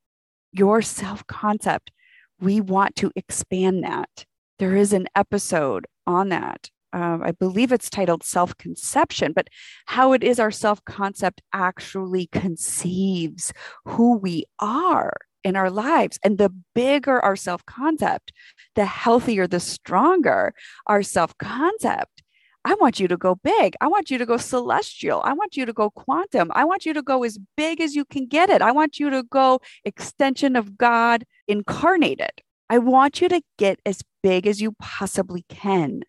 Your 0.52 0.82
self 0.82 1.26
concept, 1.26 1.92
we 2.40 2.60
want 2.60 2.96
to 2.96 3.12
expand 3.14 3.84
that 3.84 4.24
there 4.58 4.76
is 4.76 4.92
an 4.92 5.06
episode 5.14 5.86
on 6.06 6.30
that. 6.30 6.70
Um, 6.92 7.22
I 7.22 7.32
believe 7.32 7.70
it's 7.70 7.90
titled 7.90 8.24
Self 8.24 8.56
Conception, 8.56 9.32
but 9.34 9.48
how 9.86 10.12
it 10.14 10.24
is 10.24 10.40
our 10.40 10.50
self 10.50 10.84
concept 10.84 11.42
actually 11.52 12.28
conceives 12.32 13.52
who 13.84 14.16
we 14.16 14.44
are 14.58 15.12
in 15.48 15.56
our 15.56 15.70
lives. 15.70 16.18
And 16.22 16.38
the 16.38 16.52
bigger 16.74 17.18
our 17.20 17.34
self 17.34 17.64
concept, 17.66 18.32
the 18.76 18.84
healthier, 18.84 19.46
the 19.46 19.60
stronger 19.60 20.54
our 20.86 21.02
self 21.02 21.36
concept. 21.38 22.22
I 22.64 22.74
want 22.74 23.00
you 23.00 23.08
to 23.08 23.16
go 23.16 23.36
big. 23.36 23.74
I 23.80 23.86
want 23.86 24.10
you 24.10 24.18
to 24.18 24.26
go 24.26 24.36
celestial. 24.36 25.22
I 25.24 25.32
want 25.32 25.56
you 25.56 25.64
to 25.64 25.72
go 25.72 25.90
quantum. 25.90 26.50
I 26.54 26.64
want 26.64 26.84
you 26.84 26.92
to 26.92 27.02
go 27.02 27.24
as 27.24 27.38
big 27.56 27.80
as 27.80 27.96
you 27.96 28.04
can 28.04 28.26
get 28.26 28.50
it. 28.50 28.60
I 28.60 28.72
want 28.72 28.98
you 28.98 29.08
to 29.10 29.22
go 29.22 29.60
extension 29.84 30.54
of 30.54 30.76
God 30.76 31.24
incarnated. 31.46 32.42
I 32.68 32.78
want 32.78 33.22
you 33.22 33.28
to 33.30 33.40
get 33.56 33.80
as 33.86 34.02
big 34.22 34.46
as 34.46 34.60
you 34.60 34.72
possibly 34.78 35.46
can 35.48 36.02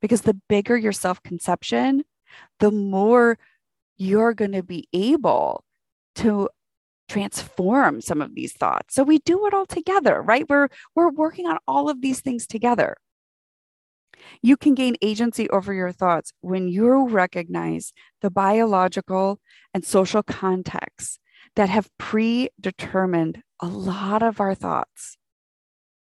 because 0.00 0.22
the 0.22 0.40
bigger 0.48 0.76
your 0.76 0.92
self 0.92 1.22
conception, 1.22 2.04
the 2.60 2.70
more 2.70 3.38
you're 3.98 4.32
going 4.32 4.52
to 4.52 4.62
be 4.62 4.88
able 4.94 5.64
to 6.14 6.48
transform 7.10 8.00
some 8.00 8.22
of 8.22 8.34
these 8.34 8.52
thoughts. 8.52 8.94
So 8.94 9.02
we 9.02 9.18
do 9.18 9.46
it 9.46 9.54
all 9.54 9.66
together, 9.66 10.22
right? 10.22 10.48
We're 10.48 10.68
we're 10.94 11.10
working 11.10 11.46
on 11.46 11.58
all 11.66 11.90
of 11.90 12.00
these 12.00 12.20
things 12.20 12.46
together. 12.46 12.96
You 14.42 14.56
can 14.56 14.74
gain 14.74 14.96
agency 15.02 15.48
over 15.50 15.72
your 15.72 15.92
thoughts 15.92 16.32
when 16.40 16.68
you 16.68 17.08
recognize 17.08 17.92
the 18.20 18.30
biological 18.30 19.40
and 19.74 19.84
social 19.84 20.22
contexts 20.22 21.18
that 21.56 21.68
have 21.68 21.88
predetermined 21.98 23.42
a 23.60 23.66
lot 23.66 24.22
of 24.22 24.40
our 24.40 24.54
thoughts 24.54 25.16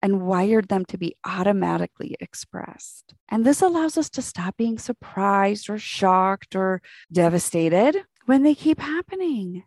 and 0.02 0.22
wired 0.22 0.68
them 0.68 0.84
to 0.86 0.98
be 0.98 1.16
automatically 1.26 2.16
expressed. 2.20 3.14
And 3.30 3.46
this 3.46 3.62
allows 3.62 3.98
us 3.98 4.10
to 4.12 4.22
stop 4.22 4.58
being 4.58 4.78
surprised 4.78 5.70
or 5.70 5.78
shocked 5.78 6.56
or 6.56 6.82
devastated 7.12 8.04
when 8.26 8.44
they 8.44 8.56
keep 8.56 8.80
happening. 8.80 9.64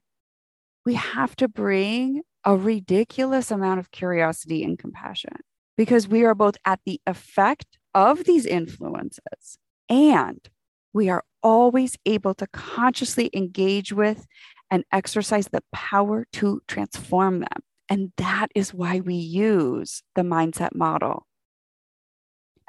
We 0.84 0.94
have 0.94 1.36
to 1.36 1.48
bring 1.48 2.22
a 2.44 2.56
ridiculous 2.56 3.50
amount 3.50 3.80
of 3.80 3.90
curiosity 3.90 4.64
and 4.64 4.78
compassion 4.78 5.36
because 5.76 6.08
we 6.08 6.24
are 6.24 6.34
both 6.34 6.56
at 6.64 6.80
the 6.86 7.00
effect 7.06 7.78
of 7.94 8.24
these 8.24 8.46
influences 8.46 9.58
and 9.88 10.48
we 10.92 11.08
are 11.08 11.24
always 11.42 11.96
able 12.06 12.34
to 12.34 12.46
consciously 12.48 13.30
engage 13.32 13.92
with 13.92 14.26
and 14.70 14.84
exercise 14.92 15.48
the 15.48 15.62
power 15.72 16.26
to 16.32 16.60
transform 16.68 17.40
them. 17.40 17.62
And 17.88 18.12
that 18.16 18.48
is 18.54 18.72
why 18.72 19.00
we 19.00 19.14
use 19.14 20.02
the 20.14 20.22
mindset 20.22 20.74
model. 20.74 21.26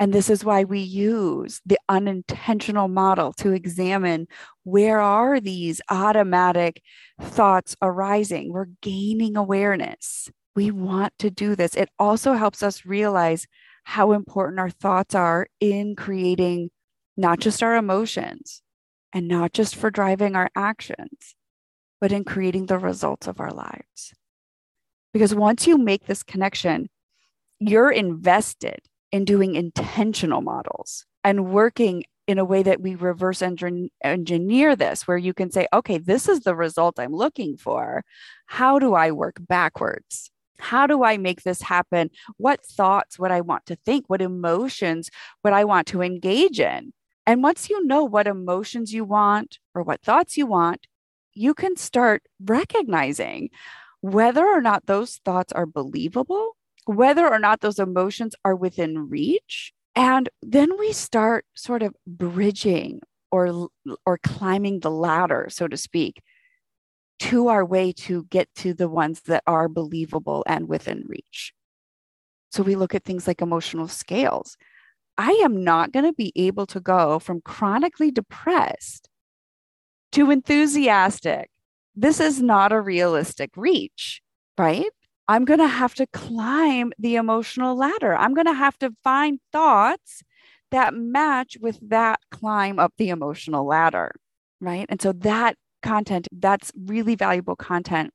And 0.02 0.14
this 0.14 0.32
is 0.32 0.44
why 0.44 0.64
we 0.64 0.80
use 0.80 1.62
the 1.64 1.78
unintentional 1.88 2.88
model 2.88 3.34
to 3.34 3.52
examine 3.52 4.26
where 4.64 5.00
are 5.00 5.40
these 5.40 5.80
automatic 5.92 6.82
thoughts 7.22 7.76
arising? 7.84 8.52
We're 8.52 8.70
gaining 8.82 9.38
awareness. 9.38 10.28
We 10.56 10.72
want 10.72 11.14
to 11.20 11.30
do 11.30 11.56
this. 11.56 11.76
It 11.76 11.90
also 12.00 12.34
helps 12.34 12.64
us 12.64 12.84
realize 12.84 13.46
how 13.84 14.14
important 14.14 14.60
our 14.60 14.72
thoughts 14.72 15.14
are 15.14 15.46
in 15.60 15.96
creating 15.96 16.72
not 17.16 17.40
just 17.40 17.62
our 17.62 17.76
emotions 17.76 18.64
and 19.14 19.28
not 19.28 19.54
just 19.54 19.76
for 19.76 19.92
driving 19.92 20.36
our 20.36 20.50
actions, 20.56 21.36
but 22.00 22.12
in 22.12 22.24
creating 22.24 22.66
the 22.66 22.80
results 22.80 23.28
of 23.28 23.40
our 23.40 23.52
lives. 23.52 24.14
Because 25.14 25.36
once 25.36 25.68
you 25.68 25.78
make 25.78 26.08
this 26.08 26.24
connection, 26.24 26.90
you're 27.60 27.92
invested 27.92 28.80
in 29.12 29.26
doing 29.26 29.56
intentional 29.56 30.42
models 30.42 31.06
and 31.24 31.52
working 31.52 32.04
in 32.28 32.38
a 32.38 32.46
way 32.46 32.64
that 32.64 32.82
we 32.82 32.96
reverse 32.96 33.42
engineer 33.42 34.76
this, 34.76 35.08
where 35.08 35.18
you 35.18 35.34
can 35.34 35.52
say, 35.52 35.68
okay, 35.74 35.98
this 35.98 36.30
is 36.30 36.42
the 36.42 36.56
result 36.56 37.00
I'm 37.00 37.14
looking 37.14 37.58
for. 37.58 38.04
How 38.46 38.80
do 38.80 38.94
I 38.94 39.12
work 39.12 39.38
backwards? 39.40 40.32
How 40.60 40.88
do 40.88 41.04
I 41.04 41.18
make 41.18 41.42
this 41.42 41.62
happen? 41.64 42.12
What 42.38 42.64
thoughts 42.64 43.18
would 43.18 43.32
I 43.32 43.42
want 43.42 43.66
to 43.66 43.76
think? 43.76 44.06
What 44.08 44.22
emotions 44.22 45.10
would 45.44 45.54
I 45.54 45.66
want 45.66 45.88
to 45.88 46.02
engage 46.02 46.60
in? 46.60 46.94
And 47.26 47.44
once 47.44 47.70
you 47.70 47.86
know 47.86 48.04
what 48.04 48.28
emotions 48.28 48.94
you 48.94 49.04
want 49.04 49.60
or 49.74 49.82
what 49.84 50.02
thoughts 50.02 50.38
you 50.38 50.46
want, 50.46 50.88
you 51.34 51.54
can 51.54 51.76
start 51.76 52.24
recognizing 52.44 53.50
whether 54.02 54.46
or 54.46 54.62
not 54.62 54.86
those 54.86 55.20
thoughts 55.26 55.52
are 55.54 55.66
believable, 55.66 56.56
whether 56.86 57.28
or 57.28 57.40
not 57.40 57.62
those 57.62 57.80
emotions 57.80 58.36
are 58.44 58.56
within 58.56 59.10
reach. 59.10 59.74
And 59.96 60.30
then 60.42 60.78
we 60.80 60.94
start 60.94 61.46
sort 61.54 61.84
of 61.84 61.96
bridging 62.08 63.02
or, 63.32 63.70
or 64.06 64.18
climbing 64.18 64.80
the 64.80 64.92
ladder, 64.92 65.48
so 65.50 65.68
to 65.68 65.78
speak, 65.78 66.22
to 67.20 67.48
our 67.50 67.64
way 67.64 67.92
to 67.92 68.26
get 68.26 68.50
to 68.56 68.74
the 68.74 68.90
ones 68.90 69.22
that 69.22 69.44
are 69.46 69.68
believable 69.68 70.44
and 70.48 70.68
within 70.68 71.04
reach. 71.08 71.54
So 72.52 72.64
we 72.64 72.76
look 72.76 72.96
at 72.96 73.04
things 73.04 73.28
like 73.28 73.42
emotional 73.42 73.88
scales. 73.88 74.58
I 75.18 75.32
am 75.44 75.64
not 75.64 75.92
going 75.92 76.06
to 76.06 76.14
be 76.14 76.34
able 76.36 76.66
to 76.68 76.80
go 76.80 77.20
from 77.20 77.42
chronically 77.42 78.12
depressed 78.12 79.08
to 80.14 80.32
enthusiastic. 80.32 81.50
This 81.96 82.20
is 82.20 82.42
not 82.42 82.72
a 82.72 82.82
realistic 82.82 83.52
reach, 83.56 84.22
right? 84.58 84.90
I'm 85.32 85.46
going 85.46 85.62
to 85.62 85.68
have 85.68 85.96
to 85.96 86.08
climb 86.08 86.92
the 87.00 87.16
emotional 87.16 87.78
ladder. 87.78 88.14
I'm 88.14 88.34
going 88.34 88.48
to 88.48 88.54
have 88.54 88.78
to 88.80 88.92
find 89.02 89.40
thoughts 89.54 90.24
that 90.72 90.94
match 90.94 91.58
with 91.62 91.80
that 91.90 92.20
climb 92.32 92.80
up 92.80 92.92
the 92.98 93.08
emotional 93.08 93.66
ladder, 93.66 94.12
right? 94.60 94.86
And 94.90 95.02
so 95.02 95.14
that 95.14 95.56
content, 95.82 96.28
that's 96.34 96.74
really 96.76 97.16
valuable 97.16 97.56
content 97.56 98.12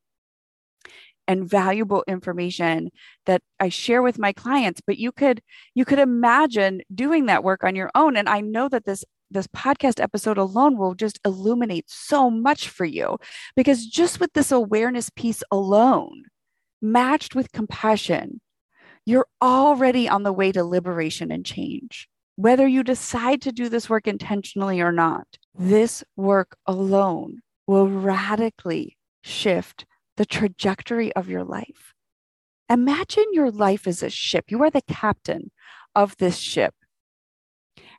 and 1.26 1.48
valuable 1.48 2.04
information 2.06 2.90
that 3.24 3.40
I 3.60 3.70
share 3.70 4.02
with 4.02 4.18
my 4.18 4.32
clients 4.32 4.80
but 4.86 4.98
you 4.98 5.10
could 5.10 5.42
you 5.74 5.84
could 5.84 5.98
imagine 5.98 6.82
doing 6.94 7.26
that 7.26 7.42
work 7.42 7.64
on 7.64 7.74
your 7.74 7.90
own 7.96 8.16
and 8.16 8.28
I 8.28 8.42
know 8.42 8.68
that 8.68 8.84
this 8.84 9.04
this 9.32 9.48
podcast 9.48 10.00
episode 10.00 10.38
alone 10.38 10.78
will 10.78 10.94
just 10.94 11.18
illuminate 11.24 11.86
so 11.88 12.30
much 12.30 12.68
for 12.68 12.84
you 12.84 13.18
because 13.56 13.86
just 13.86 14.20
with 14.20 14.34
this 14.34 14.52
awareness 14.52 15.10
piece 15.10 15.42
alone 15.50 16.22
matched 16.92 17.34
with 17.34 17.52
compassion 17.52 18.40
you're 19.04 19.28
already 19.40 20.08
on 20.08 20.24
the 20.24 20.32
way 20.32 20.50
to 20.52 20.64
liberation 20.64 21.30
and 21.30 21.44
change 21.44 22.08
whether 22.36 22.66
you 22.66 22.82
decide 22.82 23.40
to 23.40 23.52
do 23.52 23.68
this 23.68 23.88
work 23.88 24.06
intentionally 24.06 24.80
or 24.80 24.92
not 24.92 25.26
this 25.58 26.04
work 26.16 26.56
alone 26.66 27.40
will 27.66 27.88
radically 27.88 28.96
shift 29.22 29.84
the 30.16 30.26
trajectory 30.26 31.12
of 31.14 31.28
your 31.28 31.44
life. 31.44 31.92
Imagine 32.68 33.24
your 33.32 33.50
life 33.50 33.86
is 33.86 34.02
a 34.02 34.10
ship. 34.10 34.46
You 34.48 34.62
are 34.62 34.70
the 34.70 34.82
captain 34.82 35.50
of 35.94 36.16
this 36.16 36.38
ship. 36.38 36.74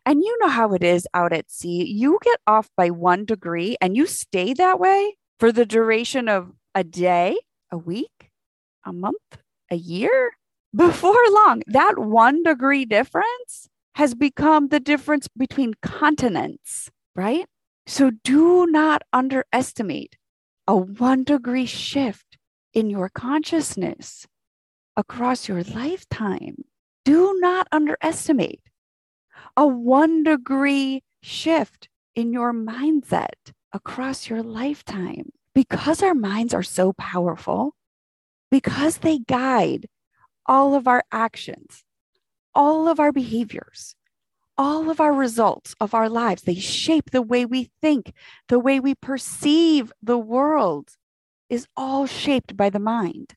And 0.05 0.21
you 0.21 0.37
know 0.39 0.47
how 0.47 0.73
it 0.73 0.83
is 0.83 1.07
out 1.13 1.33
at 1.33 1.51
sea. 1.51 1.85
You 1.85 2.17
get 2.23 2.39
off 2.47 2.69
by 2.77 2.89
one 2.89 3.25
degree 3.25 3.75
and 3.81 3.95
you 3.95 4.07
stay 4.07 4.53
that 4.53 4.79
way 4.79 5.17
for 5.39 5.51
the 5.51 5.65
duration 5.65 6.29
of 6.29 6.53
a 6.73 6.83
day, 6.83 7.37
a 7.71 7.77
week, 7.77 8.16
a 8.87 8.93
month, 8.93 9.37
a 9.69 9.75
year. 9.75 10.31
Before 10.75 11.15
long, 11.31 11.61
that 11.67 11.99
one 11.99 12.43
degree 12.43 12.85
difference 12.85 13.67
has 13.95 14.15
become 14.15 14.67
the 14.67 14.79
difference 14.79 15.27
between 15.27 15.73
continents, 15.81 16.89
right? 17.15 17.45
So 17.85 18.11
do 18.23 18.67
not 18.67 19.01
underestimate 19.11 20.17
a 20.67 20.75
one 20.75 21.23
degree 21.23 21.65
shift 21.65 22.37
in 22.73 22.89
your 22.89 23.09
consciousness 23.09 24.27
across 24.95 25.47
your 25.47 25.63
lifetime. 25.63 26.65
Do 27.05 27.37
not 27.39 27.67
underestimate 27.71 28.61
a 29.55 29.65
one 29.65 30.23
degree 30.23 31.03
shift 31.23 31.89
in 32.15 32.33
your 32.33 32.53
mindset 32.53 33.53
across 33.73 34.29
your 34.29 34.43
lifetime. 34.43 35.31
Because 35.55 36.03
our 36.03 36.13
minds 36.13 36.53
are 36.53 36.63
so 36.63 36.93
powerful, 36.93 37.73
because 38.49 38.99
they 38.99 39.19
guide 39.19 39.87
all 40.45 40.75
of 40.75 40.87
our 40.87 41.03
actions, 41.11 41.83
all 42.55 42.87
of 42.87 42.99
our 42.99 43.11
behaviors, 43.11 43.95
all 44.57 44.89
of 44.89 44.99
our 44.99 45.13
results 45.13 45.75
of 45.79 45.93
our 45.93 46.09
lives. 46.09 46.43
They 46.43 46.55
shape 46.55 47.11
the 47.11 47.21
way 47.21 47.45
we 47.45 47.69
think, 47.81 48.13
the 48.47 48.59
way 48.59 48.79
we 48.79 48.95
perceive 48.95 49.91
the 50.01 50.17
world 50.17 50.89
is 51.49 51.67
all 51.77 52.05
shaped 52.05 52.57
by 52.57 52.69
the 52.69 52.79
mind. 52.79 53.35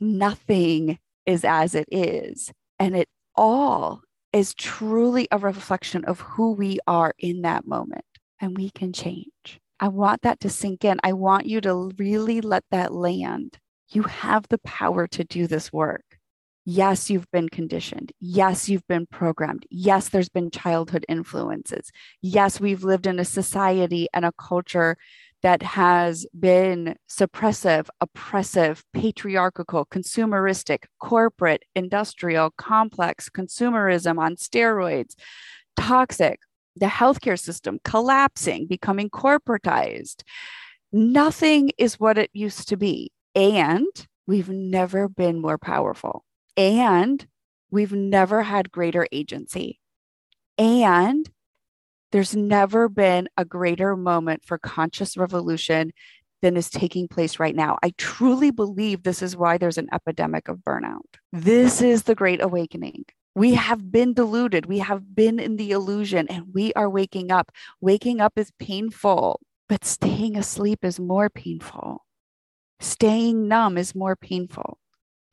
Nothing 0.00 0.98
is 1.26 1.44
as 1.44 1.74
it 1.74 1.88
is, 1.90 2.52
and 2.78 2.96
it 2.96 3.08
all 3.34 4.02
is 4.32 4.54
truly 4.54 5.28
a 5.30 5.38
reflection 5.38 6.04
of 6.04 6.20
who 6.20 6.52
we 6.52 6.78
are 6.86 7.14
in 7.18 7.42
that 7.42 7.66
moment, 7.66 8.04
and 8.40 8.56
we 8.56 8.70
can 8.70 8.92
change. 8.92 9.60
I 9.80 9.88
want 9.88 10.22
that 10.22 10.40
to 10.40 10.50
sink 10.50 10.84
in. 10.84 10.98
I 11.02 11.12
want 11.12 11.46
you 11.46 11.60
to 11.62 11.92
really 11.96 12.40
let 12.40 12.64
that 12.70 12.92
land. 12.92 13.58
You 13.90 14.02
have 14.02 14.46
the 14.48 14.58
power 14.58 15.06
to 15.08 15.24
do 15.24 15.46
this 15.46 15.72
work. 15.72 16.04
Yes, 16.64 17.08
you've 17.08 17.30
been 17.30 17.48
conditioned. 17.48 18.12
Yes, 18.20 18.68
you've 18.68 18.86
been 18.86 19.06
programmed. 19.06 19.64
Yes, 19.70 20.10
there's 20.10 20.28
been 20.28 20.50
childhood 20.50 21.06
influences. 21.08 21.90
Yes, 22.20 22.60
we've 22.60 22.84
lived 22.84 23.06
in 23.06 23.18
a 23.18 23.24
society 23.24 24.06
and 24.12 24.26
a 24.26 24.32
culture 24.32 24.98
that 25.42 25.62
has 25.62 26.26
been 26.38 26.96
suppressive, 27.08 27.88
oppressive, 28.02 28.84
patriarchal, 28.92 29.86
consumeristic, 29.86 30.84
corporate, 31.00 31.62
industrial, 31.74 32.50
complex, 32.58 33.30
consumerism 33.30 34.18
on 34.18 34.36
steroids, 34.36 35.14
toxic, 35.76 36.40
the 36.76 36.86
healthcare 36.86 37.38
system 37.38 37.78
collapsing, 37.84 38.66
becoming 38.66 39.08
corporatized. 39.08 40.22
Nothing 40.92 41.70
is 41.78 41.98
what 42.00 42.18
it 42.18 42.30
used 42.34 42.68
to 42.68 42.76
be. 42.76 43.10
And 43.34 43.86
we've 44.26 44.48
never 44.48 45.08
been 45.08 45.40
more 45.40 45.58
powerful. 45.58 46.24
And 46.56 47.26
we've 47.70 47.92
never 47.92 48.42
had 48.42 48.72
greater 48.72 49.06
agency. 49.12 49.80
And 50.56 51.28
there's 52.10 52.34
never 52.34 52.88
been 52.88 53.28
a 53.36 53.44
greater 53.44 53.96
moment 53.96 54.42
for 54.44 54.58
conscious 54.58 55.16
revolution 55.16 55.92
than 56.40 56.56
is 56.56 56.70
taking 56.70 57.08
place 57.08 57.38
right 57.38 57.54
now. 57.54 57.78
I 57.82 57.92
truly 57.98 58.50
believe 58.50 59.02
this 59.02 59.22
is 59.22 59.36
why 59.36 59.58
there's 59.58 59.78
an 59.78 59.88
epidemic 59.92 60.48
of 60.48 60.58
burnout. 60.58 61.18
This 61.32 61.82
is 61.82 62.04
the 62.04 62.14
great 62.14 62.42
awakening. 62.42 63.04
We 63.34 63.54
have 63.54 63.92
been 63.92 64.14
deluded. 64.14 64.66
We 64.66 64.78
have 64.78 65.14
been 65.14 65.38
in 65.38 65.56
the 65.56 65.70
illusion 65.70 66.26
and 66.28 66.46
we 66.54 66.72
are 66.74 66.88
waking 66.88 67.30
up. 67.30 67.52
Waking 67.80 68.20
up 68.20 68.32
is 68.36 68.50
painful, 68.58 69.40
but 69.68 69.84
staying 69.84 70.36
asleep 70.36 70.84
is 70.84 70.98
more 70.98 71.28
painful. 71.28 72.04
Staying 72.80 73.48
numb 73.48 73.76
is 73.76 73.94
more 73.94 74.14
painful. 74.14 74.78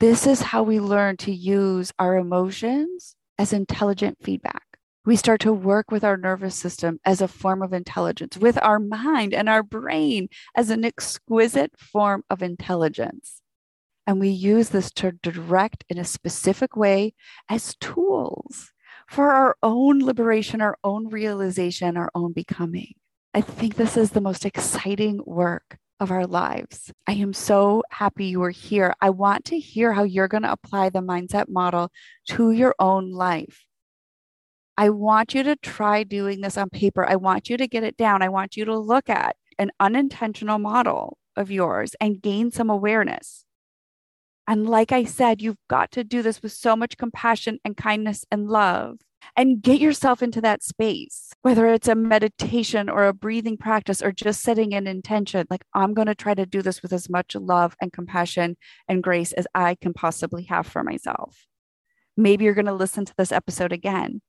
This 0.00 0.26
is 0.26 0.42
how 0.42 0.64
we 0.64 0.80
learn 0.80 1.16
to 1.18 1.32
use 1.32 1.92
our 1.98 2.16
emotions 2.16 3.14
as 3.38 3.52
intelligent 3.52 4.18
feedback. 4.20 4.64
We 5.04 5.14
start 5.14 5.40
to 5.42 5.52
work 5.52 5.92
with 5.92 6.02
our 6.02 6.16
nervous 6.16 6.56
system 6.56 6.98
as 7.04 7.20
a 7.20 7.28
form 7.28 7.62
of 7.62 7.72
intelligence, 7.72 8.36
with 8.36 8.58
our 8.60 8.80
mind 8.80 9.32
and 9.32 9.48
our 9.48 9.62
brain 9.62 10.28
as 10.56 10.70
an 10.70 10.84
exquisite 10.84 11.70
form 11.78 12.24
of 12.28 12.42
intelligence. 12.42 13.40
And 14.08 14.18
we 14.18 14.28
use 14.28 14.70
this 14.70 14.90
to 14.94 15.12
direct 15.12 15.84
in 15.88 15.98
a 15.98 16.04
specific 16.04 16.76
way 16.76 17.14
as 17.48 17.76
tools 17.76 18.72
for 19.08 19.30
our 19.30 19.56
own 19.62 20.00
liberation, 20.00 20.60
our 20.60 20.76
own 20.82 21.08
realization, 21.08 21.96
our 21.96 22.10
own 22.12 22.32
becoming. 22.32 22.94
I 23.32 23.40
think 23.40 23.76
this 23.76 23.96
is 23.96 24.10
the 24.10 24.20
most 24.20 24.44
exciting 24.44 25.20
work 25.24 25.78
of 26.00 26.10
our 26.10 26.26
lives. 26.26 26.92
I 27.06 27.12
am 27.12 27.32
so 27.32 27.82
happy 27.90 28.26
you 28.26 28.42
are 28.42 28.50
here. 28.50 28.94
I 29.00 29.10
want 29.10 29.44
to 29.46 29.58
hear 29.58 29.92
how 29.92 30.02
you're 30.02 30.28
going 30.28 30.42
to 30.42 30.52
apply 30.52 30.90
the 30.90 31.00
mindset 31.00 31.48
model 31.48 31.90
to 32.28 32.50
your 32.52 32.74
own 32.78 33.10
life. 33.10 33.64
I 34.76 34.90
want 34.90 35.34
you 35.34 35.42
to 35.42 35.56
try 35.56 36.02
doing 36.02 36.42
this 36.42 36.58
on 36.58 36.68
paper. 36.68 37.06
I 37.06 37.16
want 37.16 37.48
you 37.48 37.56
to 37.56 37.66
get 37.66 37.82
it 37.82 37.96
down. 37.96 38.22
I 38.22 38.28
want 38.28 38.56
you 38.56 38.66
to 38.66 38.78
look 38.78 39.08
at 39.08 39.36
an 39.58 39.70
unintentional 39.80 40.58
model 40.58 41.16
of 41.34 41.50
yours 41.50 41.94
and 41.98 42.20
gain 42.20 42.50
some 42.50 42.68
awareness. 42.68 43.44
And 44.46 44.68
like 44.68 44.92
I 44.92 45.04
said, 45.04 45.40
you've 45.42 45.56
got 45.68 45.90
to 45.92 46.04
do 46.04 46.22
this 46.22 46.42
with 46.42 46.52
so 46.52 46.76
much 46.76 46.98
compassion 46.98 47.58
and 47.64 47.76
kindness 47.76 48.24
and 48.30 48.48
love 48.48 48.98
and 49.34 49.62
get 49.62 49.80
yourself 49.80 50.22
into 50.22 50.40
that 50.42 50.62
space, 50.62 51.32
whether 51.42 51.66
it's 51.66 51.88
a 51.88 51.94
meditation 51.94 52.88
or 52.88 53.06
a 53.06 53.12
breathing 53.12 53.56
practice 53.56 54.02
or 54.02 54.12
just 54.12 54.42
setting 54.42 54.74
an 54.74 54.86
intention. 54.86 55.46
Like, 55.50 55.64
I'm 55.74 55.94
going 55.94 56.06
to 56.06 56.14
try 56.14 56.34
to 56.34 56.46
do 56.46 56.62
this 56.62 56.82
with 56.82 56.92
as 56.92 57.08
much 57.08 57.34
love 57.34 57.74
and 57.80 57.92
compassion 57.92 58.56
and 58.88 59.02
grace 59.02 59.32
as 59.32 59.46
I 59.54 59.74
can 59.74 59.92
possibly 59.92 60.44
have 60.44 60.66
for 60.66 60.82
myself. 60.82 61.46
Maybe 62.16 62.44
you're 62.44 62.54
going 62.54 62.66
to 62.66 62.72
listen 62.72 63.04
to 63.04 63.14
this 63.18 63.32
episode 63.32 63.72
again 63.72 64.20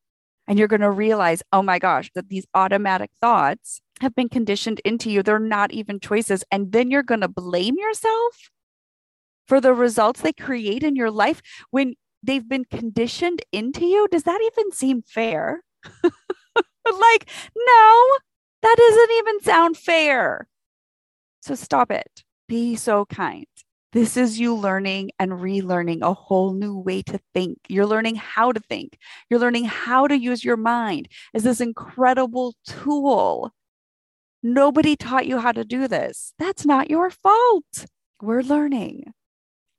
and 0.47 0.57
you're 0.57 0.67
going 0.67 0.81
to 0.81 0.91
realize, 0.91 1.43
oh 1.51 1.61
my 1.61 1.79
gosh, 1.79 2.09
that 2.15 2.29
these 2.29 2.45
automatic 2.53 3.11
thoughts 3.21 3.81
have 4.01 4.15
been 4.15 4.29
conditioned 4.29 4.79
into 4.85 5.09
you. 5.09 5.21
They're 5.23 5.39
not 5.39 5.71
even 5.71 5.99
choices. 5.99 6.43
And 6.51 6.71
then 6.71 6.89
you're 6.89 7.03
going 7.03 7.21
to 7.21 7.27
blame 7.27 7.75
yourself 7.77 8.49
for 9.47 9.61
the 9.61 9.73
results 9.73 10.21
they 10.21 10.33
create 10.33 10.83
in 10.83 10.95
your 10.95 11.11
life 11.11 11.41
when 11.71 11.95
they've 12.27 12.47
been 12.47 12.65
conditioned 12.65 13.41
into 13.51 13.85
you, 13.85 14.07
does 14.09 14.23
that 14.23 14.39
even 14.43 14.71
seem 14.71 15.01
fair? 15.01 15.63
like, 16.03 17.29
no, 17.55 18.17
that 18.61 18.75
doesn't 18.77 19.11
even 19.17 19.41
sound 19.41 19.77
fair. 19.77 20.47
So 21.41 21.55
stop 21.55 21.91
it. 21.91 22.23
Be 22.47 22.75
so 22.75 23.05
kind. 23.05 23.47
This 23.93 24.17
is 24.17 24.39
you 24.39 24.53
learning 24.53 25.11
and 25.17 25.31
relearning 25.31 26.01
a 26.01 26.13
whole 26.13 26.53
new 26.53 26.77
way 26.77 27.01
to 27.03 27.19
think. 27.33 27.57
You're 27.67 27.87
learning 27.87 28.15
how 28.15 28.51
to 28.51 28.59
think. 28.59 28.99
You're 29.29 29.39
learning 29.39 29.65
how 29.65 30.07
to 30.07 30.15
use 30.15 30.43
your 30.43 30.57
mind 30.57 31.07
as 31.33 31.43
this 31.43 31.61
incredible 31.61 32.53
tool 32.67 33.51
Nobody 34.43 34.95
taught 34.95 35.25
you 35.25 35.39
how 35.39 35.51
to 35.51 35.65
do 35.65 35.87
this. 35.87 36.33
That's 36.37 36.65
not 36.65 36.89
your 36.89 37.09
fault. 37.09 37.85
We're 38.21 38.41
learning. 38.41 39.11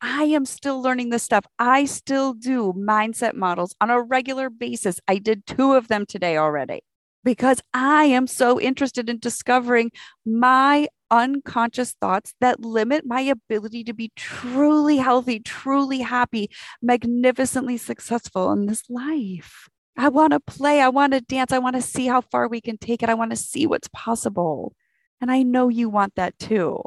I 0.00 0.24
am 0.24 0.44
still 0.44 0.80
learning 0.80 1.10
this 1.10 1.22
stuff. 1.22 1.44
I 1.58 1.84
still 1.84 2.32
do 2.32 2.72
mindset 2.76 3.34
models 3.34 3.74
on 3.80 3.90
a 3.90 4.00
regular 4.00 4.48
basis. 4.50 5.00
I 5.08 5.18
did 5.18 5.46
two 5.46 5.72
of 5.72 5.88
them 5.88 6.06
today 6.06 6.36
already 6.36 6.82
because 7.24 7.60
I 7.74 8.04
am 8.04 8.26
so 8.26 8.60
interested 8.60 9.08
in 9.08 9.18
discovering 9.18 9.90
my 10.24 10.88
unconscious 11.10 11.94
thoughts 12.00 12.34
that 12.40 12.60
limit 12.60 13.06
my 13.06 13.20
ability 13.22 13.84
to 13.84 13.94
be 13.94 14.12
truly 14.14 14.98
healthy, 14.98 15.40
truly 15.40 16.00
happy, 16.00 16.50
magnificently 16.80 17.76
successful 17.76 18.52
in 18.52 18.66
this 18.66 18.88
life. 18.88 19.68
I 19.96 20.10
want 20.10 20.32
to 20.32 20.40
play. 20.40 20.80
I 20.80 20.90
want 20.90 21.12
to 21.12 21.20
dance. 21.20 21.52
I 21.52 21.58
want 21.58 21.74
to 21.74 21.82
see 21.82 22.06
how 22.06 22.20
far 22.20 22.46
we 22.46 22.60
can 22.60 22.78
take 22.78 23.02
it. 23.02 23.08
I 23.08 23.14
want 23.14 23.32
to 23.32 23.36
see 23.36 23.66
what's 23.66 23.88
possible. 23.92 24.74
And 25.20 25.30
I 25.30 25.42
know 25.42 25.68
you 25.68 25.88
want 25.88 26.14
that 26.14 26.38
too. 26.38 26.80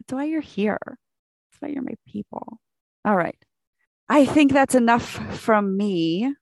That's 0.00 0.12
why 0.12 0.24
you're 0.24 0.40
here. 0.40 0.98
That's 1.58 1.68
why 1.70 1.74
you're 1.74 1.82
my 1.82 1.94
people. 2.06 2.60
All 3.04 3.16
right. 3.16 3.38
I 4.08 4.24
think 4.24 4.52
that's 4.52 4.74
enough 4.74 5.04
from 5.38 5.76
me. 5.76 6.34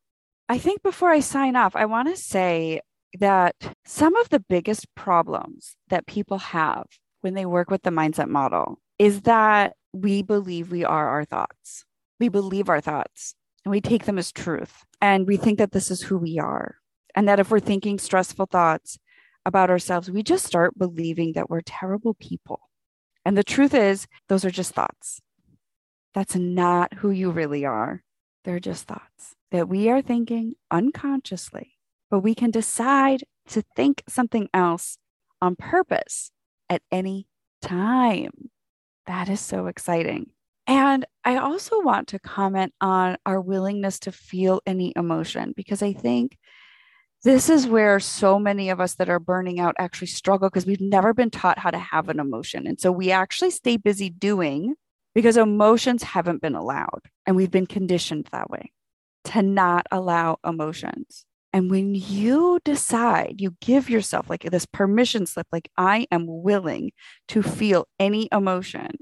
I 0.49 0.59
think 0.59 0.83
before 0.83 1.11
I 1.11 1.21
sign 1.21 1.57
off, 1.57 1.75
I 1.75 1.87
want 1.87 2.09
to 2.09 2.17
say 2.21 2.81
that 3.19 3.57
some 3.85 4.15
of 4.17 4.29
the 4.29 4.41
biggest 4.41 4.87
problems 4.95 5.77
that 5.89 6.07
people 6.07 6.39
have 6.39 6.87
when 7.23 7.35
they 7.35 7.47
work 7.47 7.71
with 7.71 7.83
the 7.83 7.91
mindset 7.91 8.29
model 8.29 8.79
is 8.99 9.23
that 9.23 9.75
we 9.93 10.23
believe 10.23 10.71
we 10.71 10.85
are 10.85 11.09
our 11.09 11.25
thoughts. 11.25 11.85
We 12.21 12.29
believe 12.29 12.69
our 12.69 12.81
thoughts 12.81 13.35
and 13.65 13.71
we 13.71 13.81
take 13.81 14.05
them 14.05 14.19
as 14.19 14.33
truth. 14.33 14.85
And 15.01 15.27
we 15.27 15.37
think 15.37 15.59
that 15.59 15.73
this 15.73 15.91
is 15.91 16.03
who 16.03 16.19
we 16.19 16.39
are. 16.39 16.77
And 17.15 17.29
that 17.29 17.41
if 17.41 17.51
we're 17.51 17.61
thinking 17.61 17.99
stressful 17.99 18.47
thoughts 18.47 18.99
about 19.45 19.71
ourselves, 19.71 20.11
we 20.11 20.23
just 20.23 20.45
start 20.45 20.79
believing 20.79 21.33
that 21.33 21.49
we're 21.49 21.63
terrible 21.63 22.15
people. 22.15 22.61
And 23.27 23.37
the 23.37 23.43
truth 23.43 23.75
is, 23.75 24.07
those 24.29 24.45
are 24.45 24.53
just 24.53 24.73
thoughts. 24.73 25.21
That's 26.15 26.37
not 26.37 26.95
who 26.95 27.11
you 27.11 27.33
really 27.33 27.65
are. 27.65 28.05
They're 28.45 28.61
just 28.61 28.87
thoughts 28.87 29.35
that 29.51 29.69
we 29.69 29.91
are 29.91 30.01
thinking 30.01 30.53
unconsciously, 30.71 31.73
but 32.09 32.21
we 32.21 32.37
can 32.37 32.53
decide 32.53 33.25
to 33.49 33.65
think 33.75 34.05
something 34.09 34.49
else 34.55 34.99
on 35.43 35.57
purpose 35.57 36.31
at 36.71 36.83
any 36.93 37.27
time. 37.61 38.31
That 39.07 39.29
is 39.29 39.41
so 39.41 39.67
exciting. 39.67 40.31
And 40.69 41.05
I 41.25 41.39
also 41.39 41.81
want 41.81 42.07
to 42.09 42.21
comment 42.21 42.75
on 42.81 43.17
our 43.27 43.41
willingness 43.41 43.99
to 44.01 44.13
feel 44.13 44.61
any 44.67 44.93
emotion 44.95 45.53
because 45.57 45.83
I 45.83 45.95
think 45.95 46.39
this 47.27 47.51
is 47.51 47.67
where 47.67 47.99
so 47.99 48.39
many 48.39 48.71
of 48.71 48.81
us 48.81 48.95
that 48.95 49.11
are 49.11 49.19
burning 49.19 49.59
out 49.59 49.75
actually 49.81 50.07
struggle 50.07 50.49
because 50.49 50.65
we've 50.65 50.81
never 50.81 51.13
been 51.13 51.29
taught 51.29 51.59
how 51.59 51.73
to 51.73 51.79
have 51.79 52.09
an 52.09 52.21
emotion. 52.21 52.69
And 52.69 52.81
so 52.81 52.93
we 52.93 53.11
actually 53.11 53.51
stay 53.51 53.77
busy 53.77 54.09
doing 54.09 54.77
because 55.13 55.37
emotions 55.37 56.05
haven't 56.05 56.41
been 56.41 56.55
allowed 56.55 57.01
and 57.27 57.35
we've 57.35 57.51
been 57.51 57.67
conditioned 57.67 58.29
that 58.31 58.49
way 58.49 58.71
to 59.25 59.43
not 59.43 59.89
allow 59.91 60.39
emotions. 60.47 61.27
And 61.53 61.69
when 61.69 61.97
you 61.97 62.61
decide, 62.65 63.41
you 63.41 63.57
give 63.61 63.91
yourself 63.91 64.31
like 64.31 64.45
this 64.45 64.67
permission 64.67 65.27
slip, 65.27 65.49
like 65.51 65.69
I 65.77 66.07
am 66.13 66.27
willing 66.29 66.93
to 67.27 67.43
feel 67.43 67.89
any 67.99 68.29
emotion. 68.31 68.99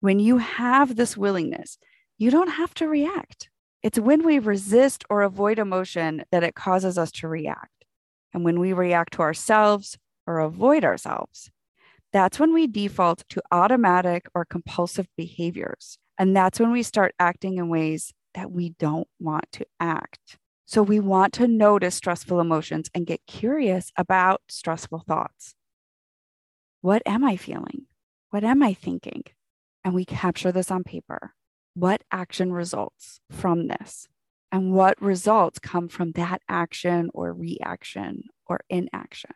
When 0.00 0.18
you 0.18 0.38
have 0.38 0.96
this 0.96 1.16
willingness, 1.16 1.78
you 2.16 2.32
don't 2.32 2.50
have 2.50 2.74
to 2.74 2.88
react. 2.88 3.50
It's 3.82 3.98
when 3.98 4.24
we 4.24 4.38
resist 4.38 5.04
or 5.08 5.22
avoid 5.22 5.58
emotion 5.58 6.24
that 6.32 6.42
it 6.42 6.54
causes 6.54 6.98
us 6.98 7.12
to 7.12 7.28
react. 7.28 7.84
And 8.34 8.44
when 8.44 8.58
we 8.58 8.72
react 8.72 9.14
to 9.14 9.22
ourselves 9.22 9.98
or 10.26 10.40
avoid 10.40 10.84
ourselves, 10.84 11.50
that's 12.12 12.40
when 12.40 12.52
we 12.52 12.66
default 12.66 13.24
to 13.30 13.42
automatic 13.52 14.26
or 14.34 14.44
compulsive 14.44 15.08
behaviors. 15.16 15.98
And 16.18 16.36
that's 16.36 16.58
when 16.58 16.72
we 16.72 16.82
start 16.82 17.14
acting 17.18 17.58
in 17.58 17.68
ways 17.68 18.12
that 18.34 18.50
we 18.50 18.70
don't 18.78 19.08
want 19.20 19.46
to 19.52 19.66
act. 19.78 20.38
So 20.66 20.82
we 20.82 21.00
want 21.00 21.32
to 21.34 21.48
notice 21.48 21.94
stressful 21.94 22.40
emotions 22.40 22.90
and 22.94 23.06
get 23.06 23.26
curious 23.26 23.92
about 23.96 24.42
stressful 24.48 25.04
thoughts. 25.06 25.54
What 26.80 27.02
am 27.06 27.24
I 27.24 27.36
feeling? 27.36 27.86
What 28.30 28.44
am 28.44 28.62
I 28.62 28.74
thinking? 28.74 29.22
And 29.84 29.94
we 29.94 30.04
capture 30.04 30.52
this 30.52 30.70
on 30.70 30.84
paper. 30.84 31.34
What 31.78 32.02
action 32.10 32.52
results 32.52 33.20
from 33.30 33.68
this? 33.68 34.08
And 34.50 34.72
what 34.72 35.00
results 35.00 35.60
come 35.60 35.86
from 35.86 36.10
that 36.12 36.42
action 36.48 37.08
or 37.14 37.32
reaction 37.32 38.24
or 38.46 38.62
inaction? 38.68 39.30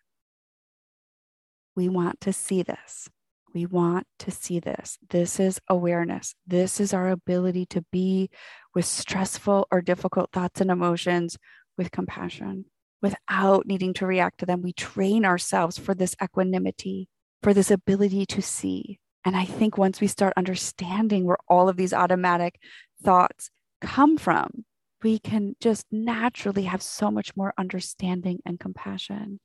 We 1.76 1.88
want 1.88 2.20
to 2.22 2.32
see 2.32 2.64
this. 2.64 3.08
We 3.54 3.64
want 3.64 4.08
to 4.18 4.32
see 4.32 4.58
this. 4.58 4.98
This 5.08 5.38
is 5.38 5.60
awareness. 5.68 6.34
This 6.44 6.80
is 6.80 6.92
our 6.92 7.10
ability 7.10 7.66
to 7.66 7.84
be 7.92 8.28
with 8.74 8.86
stressful 8.86 9.68
or 9.70 9.80
difficult 9.80 10.32
thoughts 10.32 10.60
and 10.60 10.68
emotions 10.72 11.38
with 11.78 11.92
compassion 11.92 12.64
without 13.00 13.66
needing 13.66 13.94
to 13.94 14.06
react 14.06 14.38
to 14.38 14.46
them. 14.46 14.62
We 14.62 14.72
train 14.72 15.24
ourselves 15.24 15.78
for 15.78 15.94
this 15.94 16.16
equanimity, 16.20 17.08
for 17.40 17.54
this 17.54 17.70
ability 17.70 18.26
to 18.26 18.42
see. 18.42 18.98
And 19.24 19.36
I 19.36 19.44
think 19.44 19.78
once 19.78 20.00
we 20.00 20.06
start 20.06 20.32
understanding 20.36 21.24
where 21.24 21.38
all 21.48 21.68
of 21.68 21.76
these 21.76 21.92
automatic 21.92 22.58
thoughts 23.02 23.50
come 23.80 24.16
from, 24.16 24.64
we 25.02 25.18
can 25.18 25.56
just 25.60 25.86
naturally 25.90 26.64
have 26.64 26.82
so 26.82 27.10
much 27.10 27.36
more 27.36 27.54
understanding 27.58 28.40
and 28.44 28.58
compassion. 28.58 29.40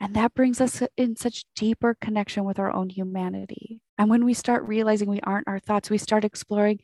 And 0.00 0.14
that 0.14 0.34
brings 0.34 0.60
us 0.60 0.82
in 0.96 1.16
such 1.16 1.44
deeper 1.56 1.96
connection 2.00 2.44
with 2.44 2.58
our 2.58 2.72
own 2.72 2.90
humanity. 2.90 3.80
And 3.96 4.10
when 4.10 4.24
we 4.24 4.34
start 4.34 4.64
realizing 4.64 5.08
we 5.08 5.20
aren't 5.20 5.48
our 5.48 5.60
thoughts, 5.60 5.88
we 5.88 5.98
start 5.98 6.24
exploring 6.24 6.80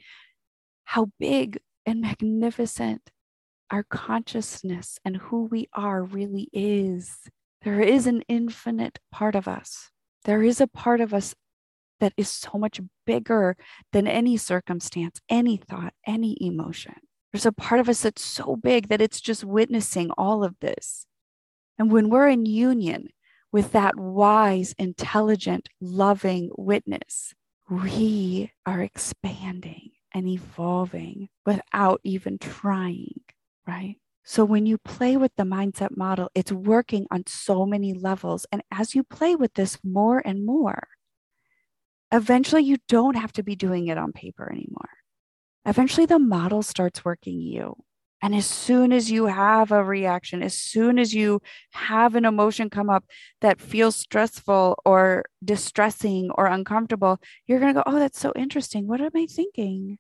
how 0.85 1.11
big 1.19 1.59
and 1.87 2.01
magnificent 2.01 3.11
our 3.71 3.83
consciousness 3.85 4.99
and 5.05 5.17
who 5.17 5.45
we 5.45 5.69
are 5.73 6.03
really 6.03 6.49
is. 6.53 7.19
There 7.63 7.81
is 7.81 8.07
an 8.07 8.23
infinite 8.29 8.99
part 9.13 9.35
of 9.35 9.47
us. 9.47 9.91
There 10.25 10.43
is 10.43 10.61
a 10.61 10.67
part 10.67 11.01
of 11.01 11.15
us 11.15 11.35
that 12.01 12.13
is 12.17 12.29
so 12.29 12.59
much 12.59 12.81
bigger 13.07 13.57
than 13.93 14.07
any 14.07 14.37
circumstance, 14.37 15.21
any 15.29 15.57
thought, 15.57 15.95
any 16.07 16.37
emotion. 16.41 16.95
There's 17.33 17.47
a 17.47 17.53
part 17.53 17.81
of 17.81 17.89
us 17.89 18.03
that's 18.03 18.25
so 18.25 18.57
big 18.57 18.89
that 18.89 19.01
it's 19.01 19.21
just 19.21 19.45
witnessing 19.45 20.11
all 20.19 20.43
of 20.43 20.57
this. 20.61 21.07
And 21.79 21.93
when 21.93 22.11
we're 22.11 22.29
in 22.29 22.45
union 22.45 23.09
with 23.53 23.73
that 23.73 23.97
wise, 23.97 24.75
intelligent, 24.79 25.69
loving 25.81 26.51
witness, 26.57 27.35
we 27.71 28.51
are 28.67 28.81
expanding 28.81 29.91
and 30.13 30.29
evolving 30.29 31.29
without 31.47 32.01
even 32.03 32.39
trying, 32.39 33.21
right? 33.67 33.97
So 34.25 34.45
when 34.45 34.67
you 34.67 34.79
play 34.79 35.17
with 35.17 35.33
the 35.37 35.45
mindset 35.45 35.97
model, 35.97 36.31
it's 36.35 36.53
working 36.53 37.07
on 37.11 37.25
so 37.27 37.65
many 37.65 37.95
levels. 37.95 38.47
And 38.53 38.63
as 38.71 38.95
you 38.95 39.03
play 39.03 39.35
with 39.35 39.55
this 39.55 39.79
more 39.83 40.21
and 40.25 40.45
more, 40.45 40.89
eventually 42.13 42.63
you 42.63 42.79
don't 42.89 43.17
have 43.17 43.33
to 43.33 43.43
be 43.43 43.57
doing 43.57 43.89
it 43.89 43.99
on 43.99 44.13
paper 44.13 44.51
anymore. 44.51 44.91
Eventually 45.65 46.07
the 46.07 46.19
model 46.19 46.63
starts 46.63 47.05
working 47.05 47.41
you. 47.41 47.77
And 48.23 48.35
as 48.35 48.47
soon 48.47 48.93
as 48.93 49.11
you 49.11 49.27
have 49.27 49.73
a 49.73 49.83
reaction, 49.83 50.43
as 50.43 50.55
soon 50.55 50.99
as 50.99 51.15
you 51.15 51.41
have 51.73 52.15
an 52.15 52.27
emotion 52.27 52.69
come 52.69 52.91
up 52.91 53.05
that 53.41 53.61
feels 53.61 53.97
stressful 53.97 54.77
or 54.85 55.25
distressing 55.43 56.31
or 56.35 56.47
uncomfortable, 56.47 57.19
you're 57.47 57.61
going 57.61 57.75
to 57.75 57.83
go, 57.83 57.83
Oh, 57.87 57.99
that's 57.99 58.21
so 58.21 58.33
interesting. 58.37 58.87
What 58.87 59.01
am 59.01 59.13
I 59.15 59.27
thinking? 59.27 59.99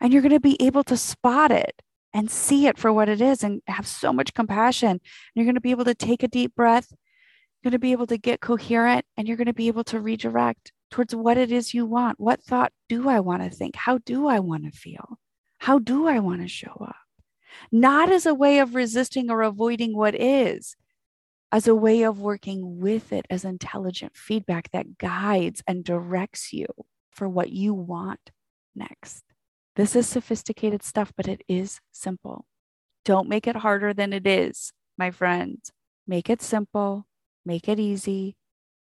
And 0.00 0.12
you're 0.12 0.22
going 0.22 0.32
to 0.32 0.40
be 0.40 0.60
able 0.60 0.82
to 0.84 0.96
spot 0.96 1.52
it 1.52 1.82
and 2.12 2.30
see 2.30 2.66
it 2.66 2.78
for 2.78 2.92
what 2.92 3.08
it 3.08 3.20
is 3.20 3.44
and 3.44 3.62
have 3.68 3.86
so 3.86 4.12
much 4.12 4.34
compassion. 4.34 4.90
And 4.90 5.00
you're 5.34 5.44
going 5.44 5.54
to 5.54 5.60
be 5.60 5.70
able 5.70 5.84
to 5.84 5.94
take 5.94 6.24
a 6.24 6.28
deep 6.28 6.54
breath, 6.56 6.88
you're 6.90 7.70
going 7.70 7.72
to 7.72 7.78
be 7.78 7.92
able 7.92 8.08
to 8.08 8.18
get 8.18 8.40
coherent, 8.40 9.06
and 9.16 9.28
you're 9.28 9.36
going 9.36 9.46
to 9.46 9.54
be 9.54 9.68
able 9.68 9.84
to 9.84 10.00
redirect 10.00 10.72
towards 10.92 11.14
what 11.14 11.36
it 11.36 11.50
is 11.50 11.74
you 11.74 11.84
want. 11.86 12.20
What 12.20 12.42
thought 12.42 12.72
do 12.88 13.08
I 13.08 13.18
want 13.18 13.42
to 13.42 13.50
think? 13.50 13.74
How 13.74 13.98
do 13.98 14.28
I 14.28 14.38
want 14.38 14.64
to 14.64 14.70
feel? 14.70 15.18
How 15.58 15.80
do 15.80 16.06
I 16.06 16.20
want 16.20 16.42
to 16.42 16.48
show 16.48 16.76
up? 16.80 16.96
not 17.70 18.10
as 18.10 18.26
a 18.26 18.34
way 18.34 18.58
of 18.58 18.74
resisting 18.74 19.30
or 19.30 19.42
avoiding 19.42 19.96
what 19.96 20.14
is, 20.14 20.76
as 21.50 21.68
a 21.68 21.74
way 21.74 22.02
of 22.02 22.20
working 22.20 22.80
with 22.80 23.12
it 23.12 23.26
as 23.28 23.44
intelligent 23.44 24.16
feedback 24.16 24.70
that 24.72 24.98
guides 24.98 25.62
and 25.66 25.84
directs 25.84 26.52
you 26.52 26.66
for 27.10 27.28
what 27.28 27.50
you 27.50 27.74
want 27.74 28.30
next. 28.74 29.24
This 29.76 29.94
is 29.96 30.08
sophisticated 30.08 30.82
stuff, 30.82 31.12
but 31.16 31.28
it 31.28 31.42
is 31.48 31.80
simple. 31.92 32.46
Don't 33.04 33.28
make 33.28 33.46
it 33.46 33.56
harder 33.56 33.92
than 33.92 34.12
it 34.12 34.26
is, 34.26 34.72
my 34.96 35.10
friends. 35.10 35.72
Make 36.06 36.30
it 36.30 36.42
simple, 36.42 37.06
make 37.44 37.68
it 37.68 37.78
easy, 37.78 38.36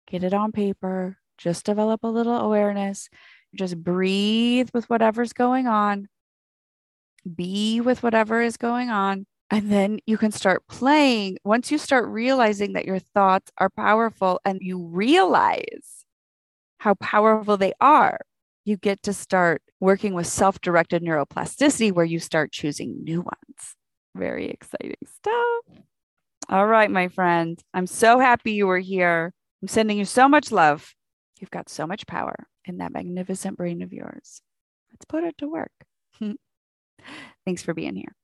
get 0.07 0.23
it 0.23 0.33
on 0.33 0.51
paper, 0.51 1.17
just 1.41 1.65
develop 1.65 2.03
a 2.03 2.07
little 2.07 2.37
awareness, 2.37 3.09
just 3.55 3.77
breathe 3.83 4.69
with 4.73 4.89
whatever's 4.89 5.33
going 5.33 5.67
on, 5.67 6.07
be 7.35 7.81
with 7.81 8.03
whatever 8.03 8.41
is 8.41 8.57
going 8.57 8.89
on 8.89 9.25
And 9.49 9.71
then 9.71 9.99
you 10.07 10.17
can 10.17 10.31
start 10.31 10.63
playing. 10.67 11.37
Once 11.43 11.71
you 11.71 11.77
start 11.77 12.07
realizing 12.07 12.73
that 12.73 12.85
your 12.85 12.99
thoughts 12.99 13.51
are 13.57 13.69
powerful 13.69 14.39
and 14.45 14.59
you 14.61 14.79
realize 14.85 16.05
how 16.79 16.95
powerful 16.95 17.57
they 17.57 17.73
are, 17.81 18.19
you 18.65 18.77
get 18.77 19.03
to 19.03 19.13
start 19.13 19.61
working 19.79 20.13
with 20.13 20.27
self 20.27 20.61
directed 20.61 21.03
neuroplasticity 21.03 21.91
where 21.91 22.05
you 22.05 22.19
start 22.19 22.51
choosing 22.53 23.03
new 23.03 23.21
ones. 23.21 23.75
Very 24.15 24.49
exciting 24.49 24.95
stuff. 25.05 25.83
All 26.49 26.67
right, 26.67 26.91
my 26.91 27.07
friend. 27.09 27.59
I'm 27.73 27.87
so 27.87 28.19
happy 28.19 28.53
you 28.53 28.67
were 28.67 28.79
here. 28.79 29.33
I'm 29.61 29.67
sending 29.67 29.97
you 29.97 30.05
so 30.05 30.29
much 30.29 30.51
love. 30.51 30.93
You've 31.41 31.51
got 31.51 31.69
so 31.69 31.87
much 31.87 32.05
power 32.05 32.35
in 32.65 32.77
that 32.77 32.93
magnificent 32.93 33.57
brain 33.57 33.81
of 33.81 33.91
yours. 33.91 34.41
Let's 34.91 35.05
put 35.05 35.23
it 35.23 35.37
to 35.39 35.47
work. 35.47 35.71
Thanks 37.45 37.63
for 37.63 37.73
being 37.73 37.95
here. 37.95 38.15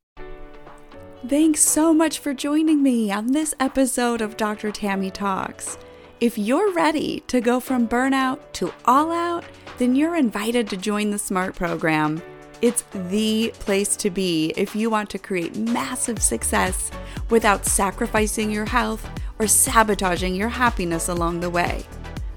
Thanks 1.27 1.61
so 1.61 1.95
much 1.95 2.19
for 2.19 2.35
joining 2.35 2.83
me 2.83 3.11
on 3.11 3.31
this 3.31 3.55
episode 3.59 4.21
of 4.21 4.37
Dr. 4.37 4.71
Tami 4.71 5.11
Talks. 5.11 5.79
If 6.21 6.37
you're 6.37 6.71
ready 6.73 7.21
to 7.21 7.41
go 7.41 7.59
from 7.59 7.87
burnout 7.87 8.39
to 8.53 8.71
all 8.85 9.11
out, 9.11 9.43
then 9.79 9.95
you're 9.95 10.15
invited 10.15 10.69
to 10.69 10.77
join 10.77 11.09
the 11.09 11.17
SMART 11.17 11.55
program. 11.55 12.21
It's 12.61 12.83
the 12.93 13.51
place 13.59 13.95
to 13.97 14.11
be 14.11 14.53
if 14.55 14.75
you 14.75 14.91
want 14.91 15.09
to 15.09 15.19
create 15.19 15.55
massive 15.57 16.21
success 16.21 16.91
without 17.31 17.65
sacrificing 17.65 18.51
your 18.51 18.65
health 18.65 19.09
or 19.39 19.47
sabotaging 19.47 20.35
your 20.35 20.49
happiness 20.49 21.07
along 21.07 21.39
the 21.39 21.49
way. 21.49 21.83